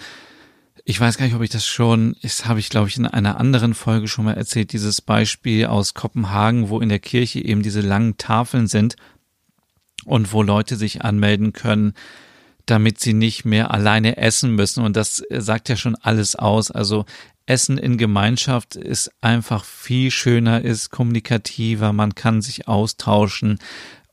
Ich 0.87 1.01
weiß 1.01 1.17
gar 1.17 1.25
nicht, 1.25 1.35
ob 1.35 1.41
ich 1.41 1.51
das 1.51 1.67
schon, 1.67 2.15
das 2.21 2.45
habe 2.45 2.61
ich 2.61 2.69
glaube 2.69 2.89
ich 2.89 2.99
in 2.99 3.07
einer 3.07 3.41
anderen 3.41 3.73
Folge 3.73 4.07
schon 4.07 4.27
mal 4.27 4.35
erzählt, 4.35 4.73
dieses 4.75 5.01
Beispiel 5.01 5.65
aus 5.65 5.95
Kopenhagen, 5.95 6.69
wo 6.69 6.81
in 6.81 6.91
der 6.91 6.99
Kirche 6.99 7.43
eben 7.43 7.63
diese 7.63 7.81
langen 7.81 8.19
Tafeln 8.19 8.67
sind 8.67 8.97
und 10.05 10.35
wo 10.35 10.43
Leute 10.43 10.77
sich 10.77 11.03
anmelden 11.03 11.55
können, 11.55 11.95
damit 12.67 13.01
sie 13.01 13.15
nicht 13.15 13.47
mehr 13.47 13.71
alleine 13.71 14.19
essen 14.19 14.55
müssen. 14.55 14.85
Und 14.85 14.95
das 14.95 15.23
sagt 15.31 15.71
ja 15.71 15.77
schon 15.77 15.97
alles 15.97 16.37
aus. 16.37 16.71
Also 16.71 17.07
Essen 17.47 17.79
in 17.79 17.97
Gemeinschaft 17.97 18.77
ist 18.77 19.11
einfach 19.23 19.65
viel 19.65 20.11
schöner, 20.11 20.61
ist 20.63 20.91
kommunikativer, 20.91 21.95
man 21.95 22.15
kann 22.15 22.43
sich 22.43 22.69
austauschen 22.69 23.59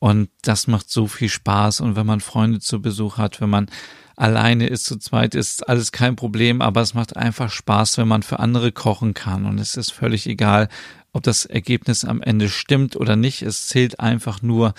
und 0.01 0.29
das 0.41 0.65
macht 0.65 0.89
so 0.89 1.05
viel 1.05 1.29
Spaß. 1.29 1.79
Und 1.79 1.95
wenn 1.95 2.07
man 2.07 2.21
Freunde 2.21 2.59
zu 2.59 2.81
Besuch 2.81 3.19
hat, 3.19 3.39
wenn 3.39 3.51
man 3.51 3.67
alleine 4.15 4.65
ist, 4.65 4.85
zu 4.85 4.97
zweit 4.97 5.35
ist 5.35 5.69
alles 5.69 5.91
kein 5.91 6.15
Problem, 6.15 6.63
aber 6.63 6.81
es 6.81 6.95
macht 6.95 7.15
einfach 7.15 7.51
Spaß, 7.51 7.99
wenn 7.99 8.07
man 8.07 8.23
für 8.23 8.39
andere 8.39 8.71
kochen 8.71 9.13
kann. 9.13 9.45
Und 9.45 9.59
es 9.59 9.77
ist 9.77 9.91
völlig 9.91 10.25
egal, 10.25 10.69
ob 11.13 11.21
das 11.21 11.45
Ergebnis 11.45 12.03
am 12.03 12.19
Ende 12.23 12.49
stimmt 12.49 12.95
oder 12.95 13.15
nicht. 13.15 13.43
Es 13.43 13.67
zählt 13.67 13.99
einfach 13.99 14.41
nur, 14.41 14.73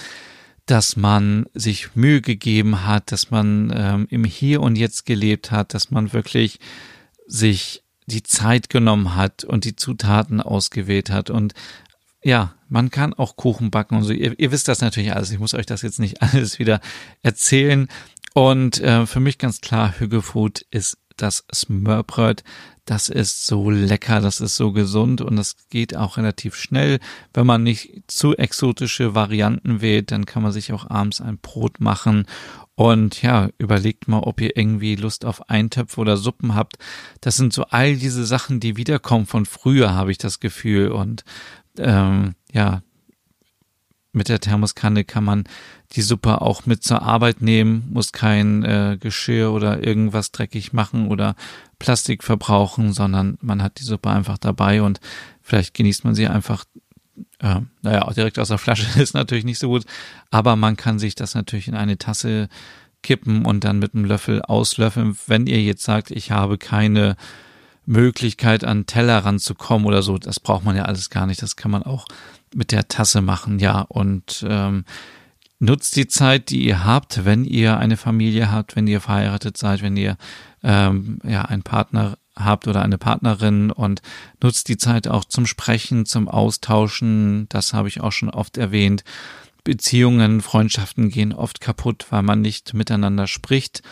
dass 0.67 0.97
man 0.97 1.47
sich 1.55 1.95
Mühe 1.95 2.21
gegeben 2.21 2.85
hat, 2.85 3.13
dass 3.13 3.31
man 3.31 3.73
ähm, 3.73 4.09
im 4.11 4.25
Hier 4.25 4.61
und 4.61 4.75
Jetzt 4.75 5.07
gelebt 5.07 5.53
hat, 5.53 5.73
dass 5.73 5.93
man 5.93 6.13
wirklich 6.13 6.59
sich 7.29 7.85
die 8.07 8.25
Zeit 8.25 8.71
genommen 8.71 9.15
hat 9.15 9.45
und 9.45 9.67
die 9.67 9.77
Zutaten 9.77 10.41
ausgewählt 10.41 11.11
hat 11.11 11.31
und 11.31 11.55
ja, 12.23 12.55
man 12.69 12.91
kann 12.91 13.15
auch 13.15 13.37
Kuchen 13.37 13.71
backen 13.71 13.97
und 13.97 14.05
so. 14.05 14.13
Ihr, 14.13 14.39
ihr 14.39 14.53
wisst 14.53 14.69
das 14.69 14.81
natürlich 14.81 15.15
alles. 15.15 15.31
Ich 15.31 15.39
muss 15.39 15.55
euch 15.55 15.67
das 15.67 15.83
jetzt 15.83 15.99
nicht 15.99 16.23
alles 16.23 16.59
wieder 16.59 16.81
erzählen. 17.23 17.89
Und 18.35 18.81
äh, 18.81 19.07
für 19.07 19.21
mich 19.21 19.39
ganz 19.39 19.61
klar, 19.61 19.95
Hügefood 19.99 20.65
ist 20.71 20.99
das 21.17 21.45
Smörbröt. 21.55 22.43
Das 22.85 23.09
ist 23.09 23.47
so 23.47 23.71
lecker, 23.71 24.21
das 24.21 24.41
ist 24.41 24.57
so 24.57 24.73
gesund 24.73 25.21
und 25.21 25.37
das 25.37 25.55
geht 25.71 25.97
auch 25.97 26.17
relativ 26.17 26.57
schnell. 26.57 26.99
Wenn 27.33 27.47
man 27.47 27.63
nicht 27.63 28.03
zu 28.09 28.37
exotische 28.37 29.15
Varianten 29.15 29.81
wählt, 29.81 30.11
dann 30.11 30.27
kann 30.27 30.43
man 30.43 30.51
sich 30.51 30.73
auch 30.73 30.91
abends 30.91 31.21
ein 31.21 31.39
Brot 31.39 31.79
machen. 31.79 32.27
Und 32.75 33.23
ja, 33.23 33.51
überlegt 33.59 34.09
mal, 34.09 34.21
ob 34.21 34.41
ihr 34.41 34.57
irgendwie 34.57 34.97
Lust 34.97 35.25
auf 35.25 35.49
Eintöpfe 35.49 36.01
oder 36.01 36.17
Suppen 36.17 36.55
habt. 36.55 36.79
Das 37.21 37.37
sind 37.37 37.53
so 37.53 37.65
all 37.65 37.97
diese 37.97 38.25
Sachen, 38.25 38.59
die 38.59 38.77
wiederkommen 38.77 39.27
von 39.27 39.47
früher, 39.47 39.95
habe 39.95 40.11
ich 40.11 40.19
das 40.19 40.41
Gefühl. 40.41 40.91
Und 40.91 41.23
ähm, 41.79 42.35
ja, 42.53 42.83
mit 44.13 44.29
der 44.29 44.41
Thermoskanne 44.41 45.05
kann 45.05 45.25
man 45.25 45.45
die 45.93 46.03
Suppe 46.03 46.43
auch 46.43 46.67
mit 46.67 46.85
zur 46.85 47.03
Arbeit 47.03 47.41
nehmen, 47.41 47.89
muss 47.91 48.13
kein 48.13 48.63
äh, 48.63 48.99
Geschirr 49.01 49.53
oder 49.53 49.83
irgendwas 49.87 50.33
dreckig 50.33 50.73
machen 50.73 51.09
oder 51.09 51.35
Plastik 51.79 52.23
verbrauchen, 52.23 52.93
sondern 52.93 53.39
man 53.41 53.63
hat 53.63 53.81
die 53.81 53.85
Suppe 53.85 54.11
einfach 54.11 54.39
dabei 54.39 54.83
und 54.83 55.01
vielleicht 55.41 55.75
genießt 55.75 56.05
man 56.05 56.15
sie 56.15 56.27
einfach, 56.27 56.65
äh, 57.41 57.61
naja, 57.81 58.11
direkt 58.13 58.39
aus 58.39 58.49
der 58.49 58.59
Flasche 58.59 58.87
ist 59.01 59.15
natürlich 59.15 59.45
nicht 59.45 59.59
so 59.59 59.69
gut, 59.69 59.85
aber 60.31 60.57
man 60.57 60.77
kann 60.77 60.99
sich 60.99 61.15
das 61.15 61.35
natürlich 61.35 61.69
in 61.69 61.75
eine 61.75 61.99
Tasse 61.99 62.49
kippen 63.03 63.45
und 63.45 63.65
dann 63.65 63.79
mit 63.79 63.95
einem 63.95 64.05
Löffel 64.05 64.43
auslöffeln. 64.43 65.17
Wenn 65.27 65.47
ihr 65.47 65.61
jetzt 65.61 65.83
sagt, 65.83 66.11
ich 66.11 66.31
habe 66.31 66.57
keine 66.57 67.17
Möglichkeit 67.93 68.65
an 68.65 68.87
Teller 68.87 69.19
ranzukommen 69.19 69.87
oder 69.87 70.03
so, 70.03 70.19
das 70.19 70.41
braucht 70.41 70.65
man 70.65 70.77
ja 70.77 70.85
alles 70.85 71.11
gar 71.11 71.27
nicht, 71.27 71.43
das 71.43 71.57
kann 71.57 71.71
man 71.71 71.83
auch 71.83 72.07
mit 72.55 72.73
der 72.73 72.89
Tasse 72.89 73.21
machen, 73.21 73.59
ja. 73.59 73.83
Und 73.83 74.45
ähm, 74.49 74.85
nutzt 75.59 75.97
die 75.97 76.09
Zeit, 76.09 76.51
die 76.51 76.65
ihr 76.65 76.85
habt, 76.85 77.25
wenn 77.25 77.45
ihr 77.45 77.79
eine 77.79 77.97
Familie 77.97 78.51
habt, 78.51 78.75
wenn 78.75 78.87
ihr 78.87 79.01
verheiratet 79.01 79.57
seid, 79.57 79.83
wenn 79.83 79.97
ihr 79.97 80.17
ähm, 80.63 81.19
ja 81.25 81.43
einen 81.43 81.63
Partner 81.63 82.17
habt 82.35 82.67
oder 82.67 82.83
eine 82.83 82.99
Partnerin 82.99 83.71
und 83.71 84.01
nutzt 84.43 84.69
die 84.69 84.79
Zeit 84.79 85.07
auch 85.07 85.25
zum 85.25 85.47
Sprechen, 85.47 86.07
zum 86.07 86.29
Austauschen. 86.29 87.47
Das 87.51 87.75
habe 87.75 87.89
ich 87.89 88.01
auch 88.01 88.13
schon 88.13 88.31
oft 88.31 88.57
erwähnt. 88.57 89.05
Beziehungen, 89.65 90.41
Freundschaften 90.41 91.11
gehen 91.11 91.33
oft 91.33 91.61
kaputt, 91.61 92.07
weil 92.11 92.23
man 92.23 92.41
nicht 92.41 92.75
miteinander 92.75 93.27
spricht. 93.27 93.83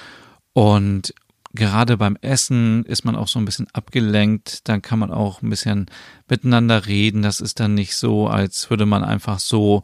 Und 0.53 1.15
gerade 1.53 1.97
beim 1.97 2.17
Essen 2.21 2.85
ist 2.85 3.05
man 3.05 3.17
auch 3.17 3.29
so 3.29 3.39
ein 3.39 3.45
bisschen 3.45 3.69
abgelenkt, 3.73 4.69
dann 4.69 4.83
kann 4.83 4.99
man 4.99 5.11
auch 5.11 5.43
ein 5.43 5.51
bisschen 5.51 5.87
miteinander 6.29 6.87
reden. 6.87 7.23
Das 7.23 7.41
ist 7.41 7.61
dann 7.61 7.75
nicht 7.75 7.97
so, 7.97 8.29
als 8.29 8.71
würde 8.71 8.87
man 8.87 9.03
einfach 9.03 9.41
so 9.41 9.83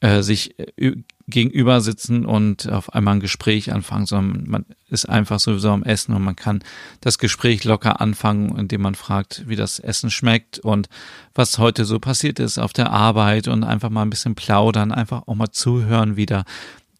äh, 0.00 0.22
sich 0.22 0.58
äh, 0.58 0.96
gegenüber 1.26 1.80
sitzen 1.80 2.26
und 2.26 2.68
auf 2.70 2.92
einmal 2.92 3.14
ein 3.14 3.20
Gespräch 3.20 3.72
anfangen, 3.72 4.04
sondern 4.04 4.44
man 4.46 4.66
ist 4.90 5.08
einfach 5.08 5.40
sowieso 5.40 5.70
am 5.70 5.82
Essen 5.82 6.14
und 6.14 6.22
man 6.22 6.36
kann 6.36 6.62
das 7.00 7.18
Gespräch 7.18 7.64
locker 7.64 8.00
anfangen, 8.00 8.54
indem 8.58 8.82
man 8.82 8.94
fragt, 8.94 9.44
wie 9.48 9.56
das 9.56 9.78
Essen 9.78 10.10
schmeckt 10.10 10.58
und 10.58 10.88
was 11.34 11.58
heute 11.58 11.86
so 11.86 11.98
passiert 11.98 12.40
ist 12.40 12.58
auf 12.58 12.74
der 12.74 12.90
Arbeit 12.90 13.48
und 13.48 13.64
einfach 13.64 13.88
mal 13.88 14.02
ein 14.02 14.10
bisschen 14.10 14.34
plaudern, 14.34 14.92
einfach 14.92 15.26
auch 15.26 15.34
mal 15.34 15.50
zuhören 15.50 16.16
wieder. 16.16 16.44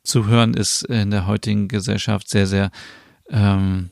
Zuhören 0.05 0.55
ist 0.55 0.85
in 0.85 1.11
der 1.11 1.27
heutigen 1.27 1.68
Gesellschaft 1.68 2.31
sehr, 2.31 2.46
sehr 2.46 2.70
ähm, 3.29 3.90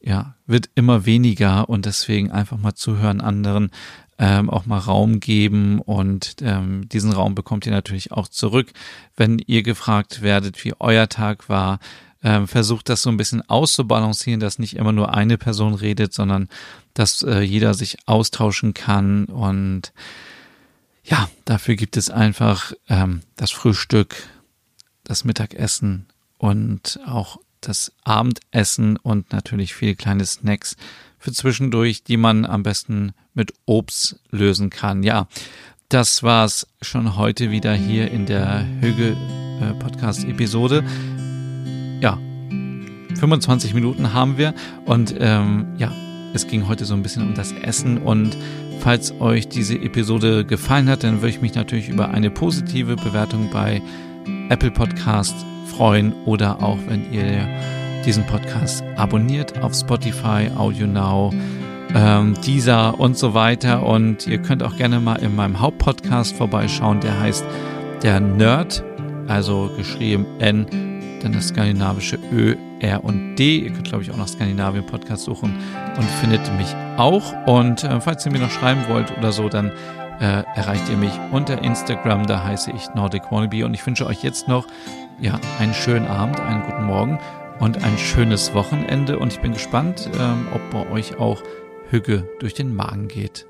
ja, 0.00 0.34
wird 0.46 0.70
immer 0.74 1.06
weniger 1.06 1.68
und 1.68 1.86
deswegen 1.86 2.30
einfach 2.30 2.58
mal 2.58 2.74
zuhören 2.74 3.20
anderen, 3.20 3.70
ähm, 4.18 4.50
auch 4.50 4.66
mal 4.66 4.78
Raum 4.78 5.20
geben 5.20 5.80
und 5.80 6.36
ähm, 6.40 6.88
diesen 6.88 7.12
Raum 7.12 7.34
bekommt 7.34 7.66
ihr 7.66 7.72
natürlich 7.72 8.12
auch 8.12 8.28
zurück, 8.28 8.72
wenn 9.16 9.38
ihr 9.38 9.62
gefragt 9.62 10.22
werdet, 10.22 10.64
wie 10.64 10.74
euer 10.78 11.08
Tag 11.08 11.48
war. 11.48 11.78
Ähm, 12.20 12.48
versucht 12.48 12.88
das 12.88 13.02
so 13.02 13.10
ein 13.10 13.16
bisschen 13.16 13.48
auszubalancieren, 13.48 14.40
dass 14.40 14.58
nicht 14.58 14.74
immer 14.74 14.90
nur 14.90 15.14
eine 15.14 15.38
Person 15.38 15.74
redet, 15.74 16.12
sondern 16.12 16.48
dass 16.94 17.22
äh, 17.22 17.40
jeder 17.42 17.74
sich 17.74 17.96
austauschen 18.06 18.74
kann 18.74 19.26
und 19.26 19.92
ja, 21.04 21.30
dafür 21.44 21.76
gibt 21.76 21.96
es 21.96 22.10
einfach 22.10 22.72
ähm, 22.88 23.22
das 23.36 23.50
Frühstück, 23.50 24.28
das 25.04 25.24
Mittagessen 25.24 26.06
und 26.38 27.00
auch 27.06 27.38
das 27.60 27.92
Abendessen 28.04 28.96
und 28.96 29.32
natürlich 29.32 29.74
viele 29.74 29.94
kleine 29.94 30.24
Snacks 30.24 30.76
für 31.18 31.32
zwischendurch, 31.32 32.04
die 32.04 32.16
man 32.16 32.44
am 32.44 32.62
besten 32.62 33.12
mit 33.34 33.52
Obst 33.66 34.20
lösen 34.30 34.70
kann. 34.70 35.02
Ja, 35.02 35.28
das 35.88 36.22
war's 36.22 36.66
schon 36.82 37.16
heute 37.16 37.50
wieder 37.50 37.74
hier 37.74 38.10
in 38.10 38.26
der 38.26 38.66
Hüge 38.80 39.16
äh, 39.60 39.74
Podcast 39.74 40.24
Episode. 40.24 40.84
Ja, 42.00 42.18
25 43.18 43.74
Minuten 43.74 44.12
haben 44.12 44.38
wir 44.38 44.54
und 44.84 45.14
ähm, 45.18 45.66
ja, 45.78 45.92
es 46.34 46.46
ging 46.46 46.68
heute 46.68 46.84
so 46.84 46.94
ein 46.94 47.02
bisschen 47.02 47.26
um 47.26 47.34
das 47.34 47.52
Essen 47.52 47.98
und 47.98 48.36
falls 48.80 49.12
euch 49.20 49.48
diese 49.48 49.74
Episode 49.76 50.44
gefallen 50.44 50.88
hat, 50.88 51.02
dann 51.02 51.16
würde 51.16 51.30
ich 51.30 51.40
mich 51.40 51.54
natürlich 51.54 51.88
über 51.88 52.10
eine 52.10 52.30
positive 52.30 52.96
Bewertung 52.96 53.50
bei 53.50 53.82
Apple 54.50 54.70
Podcast 54.70 55.34
freuen 55.78 56.12
oder 56.24 56.60
auch 56.60 56.78
wenn 56.88 57.12
ihr 57.12 57.48
diesen 58.04 58.26
Podcast 58.26 58.82
abonniert 58.96 59.62
auf 59.62 59.74
Spotify, 59.74 60.50
Audio 60.56 60.88
Now, 60.88 61.32
ähm, 61.94 62.34
Deezer 62.44 62.98
und 62.98 63.16
so 63.16 63.32
weiter. 63.32 63.86
Und 63.86 64.26
ihr 64.26 64.38
könnt 64.38 64.64
auch 64.64 64.76
gerne 64.76 64.98
mal 64.98 65.16
in 65.16 65.36
meinem 65.36 65.60
Hauptpodcast 65.60 66.34
vorbeischauen, 66.36 66.98
der 66.98 67.20
heißt 67.20 67.44
Der 68.02 68.18
Nerd, 68.18 68.82
also 69.28 69.70
geschrieben 69.76 70.26
N, 70.40 70.66
dann 71.22 71.32
das 71.32 71.48
skandinavische 71.48 72.18
Ö, 72.32 72.56
R 72.80 73.04
und 73.04 73.36
D. 73.36 73.58
Ihr 73.58 73.70
könnt, 73.70 73.84
glaube 73.84 74.02
ich, 74.02 74.10
auch 74.10 74.16
nach 74.16 74.28
Skandinavien 74.28 74.84
Podcast 74.84 75.24
suchen 75.24 75.54
und 75.96 76.04
findet 76.20 76.40
mich 76.56 76.74
auch. 76.96 77.32
Und 77.46 77.84
äh, 77.84 78.00
falls 78.00 78.26
ihr 78.26 78.32
mir 78.32 78.40
noch 78.40 78.50
schreiben 78.50 78.80
wollt 78.88 79.16
oder 79.16 79.30
so, 79.30 79.48
dann 79.48 79.70
äh, 80.20 80.42
erreicht 80.54 80.88
ihr 80.88 80.96
mich 80.96 81.12
unter 81.30 81.62
Instagram, 81.62 82.26
da 82.26 82.44
heiße 82.44 82.70
ich 82.72 82.94
Nordic 82.94 83.30
Wannabe 83.30 83.64
und 83.64 83.74
ich 83.74 83.86
wünsche 83.86 84.06
euch 84.06 84.22
jetzt 84.22 84.48
noch 84.48 84.66
ja, 85.20 85.38
einen 85.58 85.74
schönen 85.74 86.06
Abend, 86.06 86.40
einen 86.40 86.62
guten 86.64 86.84
Morgen 86.84 87.18
und 87.60 87.82
ein 87.84 87.98
schönes 87.98 88.54
Wochenende 88.54 89.18
und 89.18 89.32
ich 89.32 89.40
bin 89.40 89.52
gespannt, 89.52 90.08
ähm, 90.18 90.46
ob 90.54 90.70
bei 90.70 90.90
euch 90.90 91.18
auch 91.18 91.42
Hüge 91.90 92.28
durch 92.40 92.54
den 92.54 92.74
Magen 92.74 93.08
geht. 93.08 93.46